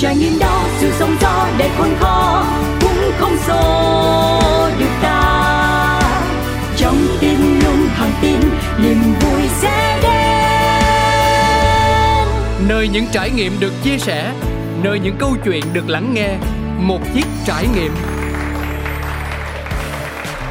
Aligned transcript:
trải 0.00 0.16
nghiệm 0.16 0.38
đó 0.38 0.64
sự 0.78 0.92
sống 0.98 1.16
gió 1.20 1.48
đầy 1.58 1.68
khôn 1.78 1.96
khó 2.00 2.44
cũng 2.80 3.10
không 3.18 3.36
xô 3.46 3.90
được 4.78 4.90
ta. 5.02 6.00
Trong 6.76 6.96
tim 7.20 7.60
luôn 7.64 7.88
thẳng 7.96 8.12
tin 8.22 8.40
niềm 8.82 9.02
vui 9.20 9.42
sẽ 9.60 9.98
đến. 10.02 10.10
Nơi 12.68 12.88
những 12.88 13.06
trải 13.12 13.30
nghiệm 13.30 13.60
được 13.60 13.72
chia 13.82 13.98
sẻ 13.98 14.32
nơi 14.82 14.98
những 14.98 15.16
câu 15.18 15.36
chuyện 15.44 15.64
được 15.72 15.88
lắng 15.88 16.14
nghe 16.14 16.36
một 16.78 17.00
chiếc 17.14 17.26
trải 17.46 17.66
nghiệm. 17.74 17.92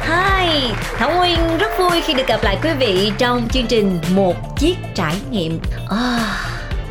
Hi, 0.02 0.70
Thảo 0.96 1.10
Nguyên 1.16 1.58
rất 1.58 1.70
vui 1.78 2.00
khi 2.00 2.14
được 2.14 2.26
gặp 2.26 2.40
lại 2.42 2.58
quý 2.62 2.70
vị 2.80 3.12
trong 3.18 3.48
chương 3.52 3.66
trình 3.66 3.98
Một 4.14 4.56
Chiếc 4.58 4.76
Trải 4.94 5.14
Nghiệm. 5.30 5.60
À, 5.88 6.20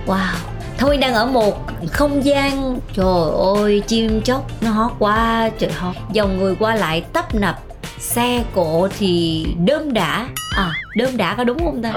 Wow, 0.06 0.36
thôi 0.80 0.98
đang 0.98 1.14
ở 1.14 1.26
một 1.26 1.68
không 1.92 2.26
gian. 2.26 2.80
Trời 2.94 3.32
ơi, 3.56 3.84
chim 3.88 4.22
chóc 4.22 4.48
nó 4.62 4.72
hót 4.72 4.92
quá 5.00 5.50
trời 5.60 5.72
hót. 5.72 5.96
Dòng 6.12 6.38
người 6.38 6.56
qua 6.60 6.76
lại 6.76 7.02
tấp 7.14 7.36
nập 7.36 7.60
Xe 8.00 8.44
cộ 8.54 8.88
thì 9.00 9.46
đơm 9.66 9.94
đã 9.94 10.28
À, 10.60 10.74
đơm 10.96 11.18
đã 11.18 11.36
có 11.36 11.44
đúng 11.44 11.60
không 11.60 11.82
ta? 11.82 11.94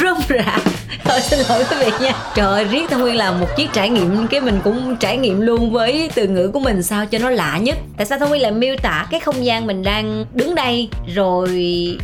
Rơm 0.00 0.16
rạ. 0.28 0.58
Thôi 1.04 1.20
xin 1.20 1.38
lỗi 1.48 1.64
quý 1.70 1.76
vị 1.80 1.90
nha. 2.00 2.12
Trời 2.34 2.46
ơi, 2.46 2.64
riết 2.64 2.90
Thảo 2.90 2.98
Nguyên 3.00 3.16
làm 3.16 3.40
một 3.40 3.46
chiếc 3.56 3.72
trải 3.72 3.88
nghiệm 3.88 4.26
Cái 4.26 4.40
mình 4.40 4.60
cũng 4.64 4.96
trải 4.96 5.16
nghiệm 5.16 5.40
luôn 5.40 5.72
với 5.72 6.10
từ 6.14 6.26
ngữ 6.26 6.48
của 6.48 6.60
mình 6.60 6.82
sao 6.82 7.06
cho 7.06 7.18
nó 7.18 7.30
lạ 7.30 7.58
nhất. 7.58 7.76
Tại 7.96 8.06
sao 8.06 8.18
Thảo 8.18 8.28
Nguyên 8.28 8.42
lại 8.42 8.52
miêu 8.52 8.76
tả 8.82 9.06
cái 9.10 9.20
không 9.20 9.44
gian 9.44 9.66
mình 9.66 9.82
đang 9.82 10.24
đứng 10.34 10.54
đây 10.54 10.88
Rồi 11.14 11.48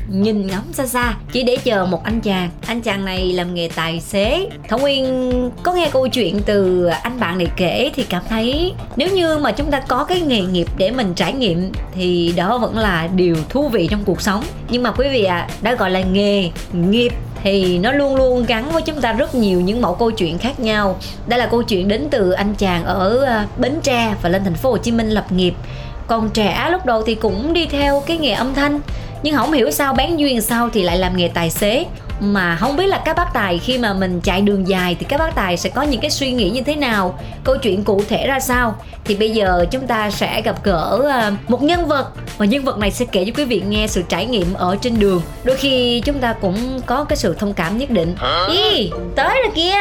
nhìn 0.09 0.47
ngắm 0.47 0.63
xa 0.73 0.87
xa? 0.87 1.15
Chỉ 1.33 1.43
để 1.43 1.57
chờ 1.57 1.87
một 1.87 2.05
anh 2.05 2.21
chàng. 2.21 2.51
Anh 2.67 2.81
chàng 2.81 3.05
này 3.05 3.33
làm 3.33 3.55
nghề 3.55 3.71
tài 3.75 4.01
xế. 4.01 4.49
Thảo 4.69 4.79
Nguyên 4.79 5.51
có 5.63 5.73
nghe 5.73 5.89
câu 5.93 6.09
chuyện 6.09 6.41
từ 6.47 6.87
anh 6.87 7.21
bạn 7.21 7.39
này 7.39 7.49
kể 7.57 7.91
Thì 7.95 8.03
cảm 8.03 8.23
thấy 8.29 8.73
nếu 8.97 9.09
như 9.09 9.39
mà 9.39 9.53
chúng 9.53 9.71
ta 9.71 9.81
có 9.81 10.05
cái 10.05 10.21
nghề 10.21 10.41
nghiệp 10.41 10.67
để 10.77 10.91
mình 10.91 11.15
trải 11.15 11.33
nghiệm 11.33 11.73
Thì 11.95 12.35
đó 12.37 12.59
vẫn 12.59 12.79
là 12.79 13.09
điều 13.15 13.37
thú 13.49 13.69
vị 13.69 13.89
trong 13.91 14.05
cuộc 14.05 14.21
sống. 14.21 14.45
Nhưng 14.71 14.83
mà 14.83 14.93
quý 14.93 15.09
vị 15.13 15.25
ạ, 15.25 15.37
à, 15.37 15.49
đã 15.63 15.75
gọi 15.75 15.91
là 15.91 16.00
nghề, 16.03 16.51
nghiệp 16.73 17.13
thì 17.43 17.79
nó 17.79 17.93
luôn 17.93 18.17
luôn 18.17 18.45
gắn 18.47 18.71
với 18.73 18.83
chúng 18.83 19.01
ta 19.01 19.13
rất 19.13 19.35
nhiều 19.35 19.61
những 19.61 19.81
mẫu 19.81 19.95
câu 19.95 20.11
chuyện 20.11 20.39
khác 20.39 20.61
nhau. 20.61 20.97
Đây 21.27 21.39
là 21.39 21.47
câu 21.47 21.63
chuyện 21.63 21.89
đến 21.89 22.09
từ 22.11 22.31
anh 22.31 22.55
chàng 22.55 22.85
ở 22.85 23.17
ờ, 23.17 23.45
Bến 23.59 23.81
Tre 23.83 24.15
và 24.23 24.29
lên 24.29 24.45
thành 24.45 24.55
phố 24.55 24.71
Hồ 24.71 24.79
Chí 24.79 24.93
Minh 24.93 25.11
lập 25.11 25.33
nghiệp. 25.33 25.55
Còn 26.07 26.31
trẻ 26.31 26.69
lúc 26.71 26.87
đầu 26.87 27.03
thì 27.07 27.15
cũng 27.15 27.53
đi 27.53 27.67
theo 27.67 28.03
cái 28.07 28.17
nghề 28.17 28.31
âm 28.31 28.55
thanh 28.55 28.81
nhưng 29.23 29.37
không 29.37 29.53
hiểu 29.53 29.71
sao 29.71 29.95
bán 29.95 30.19
duyên 30.19 30.41
sau 30.41 30.69
thì 30.73 30.83
lại 30.83 30.99
làm 30.99 31.17
nghề 31.17 31.29
tài 31.29 31.51
xế 31.51 31.87
mà 32.21 32.57
không 32.57 32.77
biết 32.77 32.87
là 32.87 33.03
các 33.05 33.17
bác 33.17 33.33
tài 33.35 33.59
khi 33.59 33.79
mà 33.79 33.93
mình 33.93 34.21
chạy 34.21 34.41
đường 34.41 34.69
dài 34.69 34.97
thì 35.01 35.07
các 35.09 35.19
bác 35.19 35.35
tài 35.35 35.57
sẽ 35.57 35.71
có 35.71 35.83
những 35.83 36.01
cái 36.01 36.11
suy 36.11 36.33
nghĩ 36.33 36.51
như 36.51 36.63
thế 36.63 36.77
nào? 36.77 37.19
Câu 37.45 37.57
chuyện 37.57 37.85
cụ 37.85 38.03
thể 38.09 38.27
ra 38.27 38.41
sao? 38.41 38.75
Thì 39.05 39.15
bây 39.15 39.31
giờ 39.31 39.67
chúng 39.71 39.87
ta 39.87 40.11
sẽ 40.11 40.43
gặp 40.43 40.65
gỡ 40.65 41.09
à, 41.11 41.33
một 41.49 41.63
nhân 41.63 41.87
vật. 41.87 42.13
Và 42.39 42.47
nhân 42.47 42.65
vật 42.65 42.79
này 42.79 42.91
sẽ 42.91 43.05
kể 43.05 43.25
cho 43.25 43.33
quý 43.37 43.45
vị 43.45 43.63
nghe 43.69 43.87
sự 43.87 44.03
trải 44.09 44.27
nghiệm 44.27 44.55
ở 44.55 44.77
trên 44.83 45.01
đường. 45.01 45.23
Đôi 45.45 45.57
khi 45.57 46.03
chúng 46.05 46.19
ta 46.19 46.33
cũng 46.33 46.81
có 46.87 47.05
cái 47.05 47.17
sự 47.17 47.35
thông 47.39 47.55
cảm 47.55 47.79
nhất 47.79 47.91
định. 47.91 48.17
Ý, 48.49 48.91
tới 49.17 49.41
rồi 49.43 49.53
kia 49.55 49.75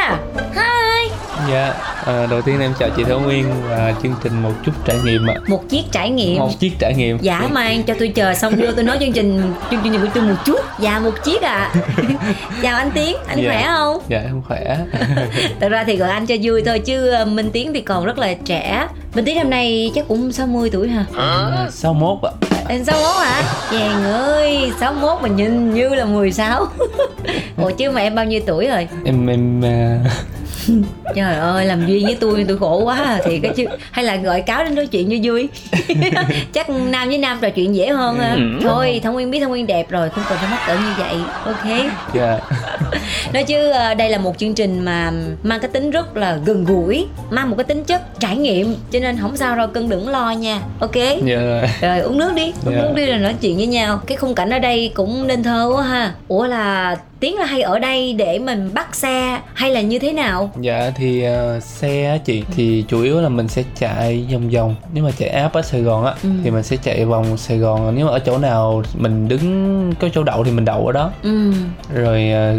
hi 0.55 1.28
Dạ, 1.51 1.73
à, 2.05 2.25
đầu 2.29 2.41
tiên 2.41 2.59
em 2.59 2.73
chào 2.79 2.89
chị 2.97 3.03
Thảo 3.03 3.19
Nguyên 3.19 3.45
và 3.69 3.93
chương 4.03 4.13
trình 4.23 4.41
một 4.41 4.51
chút 4.65 4.71
trải 4.85 4.97
nghiệm 5.05 5.27
ạ. 5.29 5.33
một 5.47 5.69
chiếc 5.69 5.81
trải 5.91 6.09
nghiệm 6.09 6.37
Một 6.39 6.59
chiếc 6.59 6.71
trải 6.79 6.93
nghiệm. 6.93 7.17
Dạ 7.21 7.47
mang 7.51 7.83
cho 7.83 7.93
tôi 7.99 8.07
chờ 8.07 8.33
xong 8.33 8.53
vô 8.57 8.65
tôi 8.75 8.83
nói 8.85 8.97
chương 8.99 9.11
trình 9.13 9.53
chương 9.71 9.79
trình 9.83 9.93
của 10.01 10.07
tôi 10.13 10.23
một 10.23 10.35
chút 10.45 10.59
Dạ 10.79 10.99
một 10.99 11.23
chiếc 11.23 11.41
à 11.41 11.71
Chào 12.61 12.77
anh 12.77 12.91
Tiến, 12.91 13.15
anh 13.27 13.37
Dạ. 13.43 13.49
khỏe 13.51 13.67
không? 13.77 13.97
Dạ 14.09 14.19
em 14.19 14.41
khỏe. 14.47 14.77
Thật 15.59 15.69
ra 15.69 15.83
thì 15.83 15.95
gọi 15.95 16.09
anh 16.09 16.25
cho 16.25 16.35
vui 16.43 16.63
thôi 16.65 16.79
chứ 16.79 17.07
ờ, 17.09 17.25
Minh 17.25 17.49
Tiến 17.53 17.73
thì 17.73 17.81
còn 17.81 18.05
rất 18.05 18.17
là 18.17 18.33
trẻ 18.45 18.87
Minh 19.15 19.25
Tiến 19.25 19.35
năm 19.35 19.49
nay 19.49 19.91
chắc 19.95 20.07
cũng 20.07 20.31
60 20.31 20.69
tuổi 20.69 20.89
hả? 20.89 21.05
À, 21.17 21.67
61 21.71 22.17
ạ. 22.23 22.31
Em 22.67 22.83
61 22.83 23.15
hả? 23.25 23.43
Chàng 23.71 24.03
ơi, 24.03 24.71
61 24.79 25.21
mà 25.21 25.27
nhìn 25.29 25.73
như 25.73 25.89
là 25.89 26.05
16 26.05 26.65
Ủa 27.57 27.71
chứ 27.71 27.91
mà 27.91 28.01
em 28.01 28.15
bao 28.15 28.25
nhiêu 28.25 28.41
tuổi 28.45 28.67
rồi? 28.67 28.87
Em 29.05 29.27
em 29.27 29.61
à, 29.65 29.99
Trời 31.15 31.35
ơi, 31.35 31.65
làm 31.65 31.87
duyên 31.87 32.05
với 32.05 32.17
tôi 32.19 32.45
tôi 32.47 32.57
khổ 32.57 32.83
quá 32.83 33.03
à. 33.03 33.19
thì 33.25 33.39
cái 33.39 33.51
chứ 33.55 33.65
Hay 33.91 34.05
là 34.05 34.15
gọi 34.15 34.41
cáo 34.41 34.63
đến 34.63 34.75
nói 34.75 34.87
chuyện 34.87 35.09
cho 35.09 35.15
vui 35.23 35.49
Chắc 36.53 36.69
nam 36.69 37.07
với 37.07 37.17
nam 37.17 37.37
trò 37.41 37.49
chuyện 37.49 37.75
dễ 37.75 37.87
hơn 37.89 38.19
ha. 38.19 38.37
Thôi, 38.61 39.01
Thông 39.03 39.13
Nguyên 39.13 39.31
biết 39.31 39.39
Thông 39.39 39.49
Nguyên 39.49 39.67
đẹp 39.67 39.89
rồi 39.89 40.09
Không 40.09 40.23
cần 40.29 40.37
phải 40.37 40.49
mắc 40.51 40.59
cỡ 40.67 40.73
như 40.73 40.93
vậy 40.97 41.15
Ok 41.45 41.91
dạ 42.13 42.39
nói 43.33 43.43
chứ 43.43 43.69
ờ, 43.69 43.93
đây 43.93 44.09
là 44.09 44.17
một 44.17 44.37
chương 44.37 44.53
trình 44.53 44.85
mà 44.85 45.11
mang 45.43 45.59
cái 45.59 45.69
tính 45.69 45.91
rất 45.91 46.17
là 46.17 46.37
gần 46.45 46.65
gũi 46.65 47.07
mang 47.29 47.49
một 47.49 47.55
cái 47.57 47.63
tính 47.63 47.83
chất 47.83 48.19
trải 48.19 48.37
nghiệm 48.37 48.75
cho 48.91 48.98
nên 48.99 49.17
không 49.21 49.37
sao 49.37 49.55
đâu 49.55 49.67
cưng 49.67 49.89
đừng 49.89 50.09
lo 50.09 50.31
nha. 50.31 50.59
Ok? 50.79 50.95
Dạ. 50.95 51.35
Rồi. 51.41 51.61
rồi 51.81 51.99
uống 51.99 52.17
nước 52.17 52.33
đi. 52.35 52.53
Uống 52.65 52.75
Dạ. 52.75 52.81
nước 52.81 52.93
đi 52.95 53.05
rồi 53.05 53.17
nói 53.17 53.35
chuyện 53.41 53.57
với 53.57 53.67
nhau. 53.67 54.01
Cái 54.07 54.17
khung 54.17 54.35
cảnh 54.35 54.49
ở 54.49 54.59
đây 54.59 54.91
cũng 54.93 55.27
nên 55.27 55.43
thơ 55.43 55.71
quá 55.75 55.83
ha. 55.83 56.13
Ủa 56.27 56.47
là 56.47 56.95
tiến 57.19 57.35
là 57.37 57.45
hay 57.45 57.61
ở 57.61 57.79
đây 57.79 58.13
để 58.13 58.39
mình 58.39 58.69
bắt 58.73 58.95
xe 58.95 59.41
hay 59.53 59.71
là 59.71 59.81
như 59.81 59.99
thế 59.99 60.13
nào 60.13 60.51
Dạ 60.61 60.91
thì 60.95 61.23
à, 61.23 61.59
xe 61.59 62.05
á 62.05 62.17
chị 62.17 62.43
thì 62.55 62.85
chủ 62.87 63.01
yếu 63.01 63.21
là 63.21 63.29
mình 63.29 63.47
sẽ 63.47 63.63
chạy 63.79 64.25
vòng 64.33 64.49
vòng. 64.49 64.75
Nếu 64.93 65.03
mà 65.03 65.11
chạy 65.17 65.29
áp 65.29 65.53
ở 65.53 65.61
Sài 65.61 65.81
Gòn 65.81 66.05
á 66.05 66.13
Ừ. 66.23 66.29
thì 66.43 66.51
mình 66.51 66.63
sẽ 66.63 66.77
chạy 66.77 67.05
vòng 67.05 67.37
Sài 67.37 67.57
Gòn. 67.57 67.95
Nếu 67.95 68.05
mà 68.05 68.11
ở 68.11 68.19
chỗ 68.19 68.37
nào 68.37 68.83
mình 68.97 69.27
đứng 69.27 69.93
có 69.99 70.07
chỗ 70.13 70.23
đậu 70.23 70.43
thì 70.43 70.51
mình 70.51 70.65
đậu 70.65 70.85
ở 70.87 70.91
đó. 70.91 71.11
ừ 71.23 71.51
Rồi 71.93 72.31
à, 72.31 72.53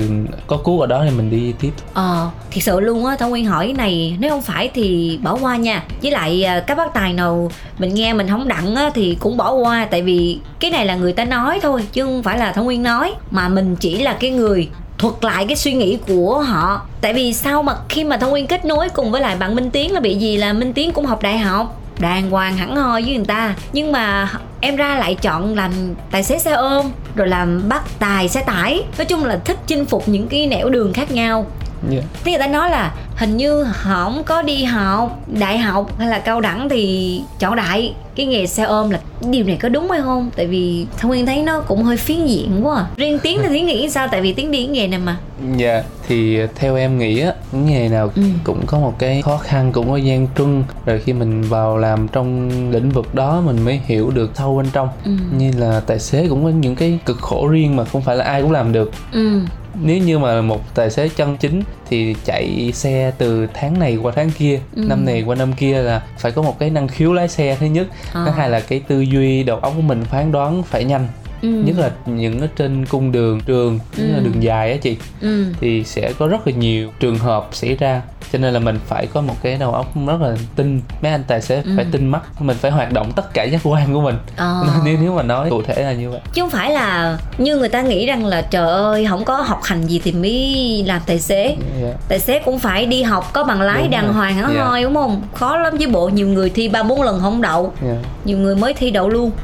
có 0.47 0.57
cuốc 0.57 0.81
ở 0.81 0.87
đó 0.87 1.05
thì 1.11 1.17
mình 1.17 1.31
đi 1.31 1.53
tiếp. 1.61 1.71
Ờ, 1.95 2.29
thiệt 2.51 2.65
sự 2.65 2.81
luôn 2.81 3.07
á, 3.07 3.17
Thảo 3.17 3.29
Nguyên 3.29 3.47
hỏi 3.47 3.65
cái 3.65 3.73
này 3.75 4.17
nếu 4.19 4.31
không 4.31 4.43
phải 4.43 4.71
thì 4.75 5.19
bỏ 5.23 5.39
qua 5.41 5.57
nha. 5.57 5.83
Với 6.03 6.11
lại 6.11 6.43
à, 6.45 6.61
các 6.61 6.75
bác 6.79 6.95
tài 6.95 7.13
nào 7.13 7.51
mình 7.79 7.95
nghe 7.95 8.13
mình 8.13 8.29
không 8.29 8.49
đặng 8.49 8.75
á 8.75 8.91
thì 8.95 9.17
cũng 9.21 9.37
bỏ 9.37 9.53
qua 9.53 9.87
tại 9.91 10.03
vì 10.03 10.39
cái 10.61 10.71
này 10.71 10.87
là 10.87 10.95
người 10.95 11.13
ta 11.13 11.25
nói 11.25 11.59
thôi 11.63 11.85
chứ 11.93 12.05
không 12.05 12.23
phải 12.23 12.39
là 12.39 12.53
Thảo 12.53 12.65
Nguyên 12.65 12.83
nói. 12.83 13.13
Mà 13.31 13.49
mình 13.49 13.77
chỉ 13.77 14.03
là 14.03 14.17
cái 14.21 14.31
người 14.31 14.69
thuật 14.99 15.15
lại 15.21 15.47
cái 15.47 15.57
suy 15.57 15.73
nghĩ 15.73 15.99
của 16.09 16.39
họ. 16.39 16.83
Tại 17.01 17.13
vì 17.13 17.33
sao 17.33 17.63
mà 17.63 17.77
khi 17.89 18.05
mà 18.05 18.17
Thảo 18.17 18.31
Nguyên 18.31 18.47
kết 18.47 18.65
nối 18.65 18.89
cùng 18.89 19.11
với 19.11 19.21
lại 19.21 19.37
bạn 19.37 19.55
Minh 19.55 19.71
Tiến 19.71 19.93
là 19.93 20.01
bị 20.01 20.15
gì? 20.15 20.37
Là 20.37 20.53
Minh 20.53 20.73
Tiến 20.73 20.93
cũng 20.93 21.07
học 21.07 21.23
đại 21.23 21.39
học 21.39 21.81
đàng 21.99 22.31
hoàng 22.31 22.57
hẳn 22.57 22.77
hoi 22.77 23.03
với 23.03 23.17
người 23.17 23.25
ta. 23.25 23.55
Nhưng 23.73 23.93
mà 23.93 24.33
em 24.61 24.77
ra 24.77 24.97
lại 24.99 25.15
chọn 25.15 25.55
làm 25.55 25.73
tài 26.11 26.23
xế 26.23 26.39
xe 26.39 26.53
ôm 26.53 26.91
rồi 27.15 27.29
làm 27.29 27.69
bắt 27.69 27.83
tài 27.99 28.29
xe 28.29 28.43
tải. 28.43 28.83
Nói 28.99 29.05
chung 29.05 29.25
là 29.25 29.39
thích 29.45 29.59
chinh 29.67 29.87
phục 29.87 30.09
những 30.09 30.29
cái 30.29 30.47
nẻo 30.47 30.69
đường 30.69 30.93
khác 30.93 31.11
nhau. 31.11 31.47
Dạ. 31.91 32.01
Thế 32.25 32.33
người 32.33 32.39
ta 32.39 32.47
nói 32.47 32.71
là 32.71 32.93
hình 33.21 33.37
như 33.37 33.63
họ 33.63 34.05
không 34.05 34.23
có 34.25 34.43
đi 34.43 34.65
học 34.65 35.19
đại 35.39 35.59
học 35.59 35.99
hay 35.99 36.09
là 36.09 36.19
cao 36.19 36.41
đẳng 36.41 36.69
thì 36.69 37.23
chọn 37.39 37.57
đại 37.57 37.95
cái 38.17 38.27
nghề 38.27 38.47
xe 38.47 38.63
ôm 38.63 38.91
là 38.91 38.99
điều 39.31 39.45
này 39.45 39.57
có 39.57 39.69
đúng 39.69 39.91
hay 39.91 40.01
không? 40.03 40.31
Tại 40.37 40.47
vì 40.47 40.87
Thông 40.99 41.09
Nguyên 41.09 41.27
thấy 41.27 41.43
nó 41.43 41.61
cũng 41.61 41.83
hơi 41.83 41.97
phiến 41.97 42.27
diện 42.27 42.61
quá. 42.67 42.77
À. 42.77 42.87
Riêng 42.97 43.19
Tiến 43.23 43.39
thì 43.43 43.49
Tiến 43.53 43.67
nghĩ 43.67 43.91
sao? 43.91 44.09
Tại 44.09 44.21
vì 44.21 44.33
Tiến 44.33 44.51
đi 44.51 44.59
cái 44.59 44.67
nghề 44.67 44.87
này 44.89 44.99
mà. 44.99 45.17
Dạ 45.57 45.83
thì 46.09 46.39
theo 46.55 46.77
em 46.77 46.99
nghĩ 46.99 47.21
á 47.21 47.33
nghề 47.53 47.89
nào 47.89 48.11
Ừ. 48.17 48.23
cũng 48.45 48.67
có 48.67 48.79
một 48.79 48.95
cái 48.99 49.23
khó 49.23 49.37
khăn 49.37 49.73
cũng 49.73 49.91
có 49.91 49.97
gian 49.97 50.27
truân 50.39 50.65
rồi 50.87 51.01
khi 51.05 51.13
mình 51.13 51.43
vào 51.43 51.77
làm 51.79 52.09
trong 52.09 52.51
lĩnh 52.71 52.91
vực 52.91 53.15
đó 53.15 53.43
mình 53.47 53.65
mới 53.65 53.81
hiểu 53.87 54.11
được 54.11 54.31
sâu 54.35 54.57
bên 54.57 54.67
trong 54.73 54.89
Ừ. 55.05 55.11
như 55.37 55.53
là 55.57 55.81
tài 55.87 55.99
xế 55.99 56.27
cũng 56.29 56.45
có 56.45 56.51
những 56.51 56.77
cái 56.77 56.99
cực 57.07 57.19
khổ 57.19 57.49
riêng 57.49 57.77
mà 57.77 57.85
không 57.85 58.03
phải 58.03 58.17
là 58.17 58.25
ai 58.25 58.43
cũng 58.43 58.53
làm 58.53 58.73
được 58.73 58.91
Ừ. 59.13 59.41
nếu 59.83 59.99
như 59.99 60.19
mà 60.19 60.41
một 60.43 60.75
tài 60.75 60.91
xế 60.91 61.09
chân 61.09 61.37
chính 61.37 61.63
thì 61.91 62.15
chạy 62.25 62.71
xe 62.75 63.13
từ 63.19 63.47
tháng 63.55 63.79
này 63.79 63.97
qua 64.03 64.13
tháng 64.17 64.31
kia 64.31 64.61
Ừ. 64.77 64.83
năm 64.89 65.05
này 65.05 65.23
qua 65.27 65.37
năm 65.37 65.53
kia 65.53 65.83
là 65.83 66.03
phải 66.19 66.33
có 66.33 66.43
một 66.43 66.59
cái 66.59 66.71
năng 66.71 66.89
khiếu 66.89 67.13
lái 67.13 67.29
xe 67.29 67.57
thứ 67.61 67.67
nhất 67.67 67.87
Ờ. 68.13 68.25
thứ 68.27 68.31
hai 68.33 68.51
là 68.51 68.61
cái 68.61 68.81
tư 68.89 69.01
duy 69.01 69.43
đầu 69.43 69.57
óc 69.59 69.73
của 69.77 69.83
mình 69.83 70.05
phán 70.05 70.33
đoán 70.33 70.63
phải 70.63 70.85
nhanh 70.85 71.09
Ừ. 71.43 71.49
nhất 71.49 71.79
là 71.79 71.91
những 72.07 72.41
ở 72.41 72.49
trên 72.57 72.87
cung 72.87 73.13
đường 73.13 73.41
trường 73.47 73.75
nhất 73.97 74.07
là 74.13 74.19
Ừ. 74.19 74.25
đường 74.25 74.43
dài 74.43 74.71
á 74.73 74.77
chị 74.83 74.97
Ừ. 75.21 75.45
thì 75.61 75.85
sẽ 75.85 76.13
có 76.19 76.27
rất 76.27 76.47
là 76.47 76.53
nhiều 76.53 76.91
trường 77.01 77.19
hợp 77.19 77.49
xảy 77.53 77.77
ra 77.77 78.03
cho 78.33 78.39
nên 78.39 78.55
là 78.55 78.61
mình 78.61 78.79
phải 78.87 79.07
có 79.07 79.21
một 79.21 79.35
cái 79.43 79.57
đầu 79.61 79.73
óc 79.75 79.87
rất 80.07 80.21
là 80.21 80.35
tinh 80.57 80.81
mấy 81.03 81.13
anh 81.13 81.25
tài 81.27 81.41
xế 81.43 81.57
Ừ. 81.65 81.71
phải 81.77 81.87
tinh 81.93 82.07
mắt 82.07 82.21
mình 82.43 82.57
phải 82.61 82.71
hoạt 82.71 82.93
động 82.93 83.13
tất 83.17 83.35
cả 83.35 83.43
giác 83.43 83.61
quan 83.65 83.95
của 83.95 84.01
mình 84.01 84.17
Ờ. 84.37 84.65
nếu 84.85 84.99
nếu 85.03 85.15
mà 85.15 85.23
nói 85.23 85.51
cụ 85.51 85.63
thể 85.63 85.83
là 85.83 85.93
như 85.93 86.11
vậy 86.11 86.21
Chứ 86.35 86.43
không 86.43 86.51
phải 86.51 86.71
là 86.71 87.19
như 87.39 87.57
người 87.57 87.69
ta 87.69 87.83
nghĩ 87.83 88.07
rằng 88.07 88.27
là 88.27 88.43
trời 88.43 88.69
ơi 88.69 89.07
không 89.09 89.25
có 89.25 89.37
học 89.37 89.61
hành 89.65 89.83
gì 89.87 90.01
thì 90.05 90.13
mới 90.13 90.85
làm 90.87 91.01
tài 91.07 91.19
xế 91.21 91.57
Dạ. 91.83 91.89
tài 92.09 92.19
xế 92.19 92.39
cũng 92.39 92.59
phải 92.59 92.87
đi 92.87 93.03
học 93.03 93.31
có 93.33 93.45
bằng 93.45 93.61
lái 93.63 93.83
Đúng 93.83 93.91
đàng 93.91 94.05
rồi. 94.07 94.15
hoàng 94.15 94.35
hẳn 94.35 94.53
Dạ. 94.57 94.65
hoi 94.65 94.83
đúng 94.83 94.95
không 94.95 95.23
khó 95.35 95.57
lắm 95.57 95.79
chứ 95.79 95.89
bộ 95.89 96.09
nhiều 96.09 96.29
người 96.29 96.51
thi 96.51 96.69
ba 96.69 96.83
bốn 96.83 97.03
lần 97.03 97.21
không 97.21 97.41
đậu 97.43 97.73
Dạ. 97.83 97.95
nhiều 98.25 98.39
người 98.39 98.57
mới 98.57 98.75
thi 98.75 98.91
đậu 98.91 99.09
luôn 99.09 99.31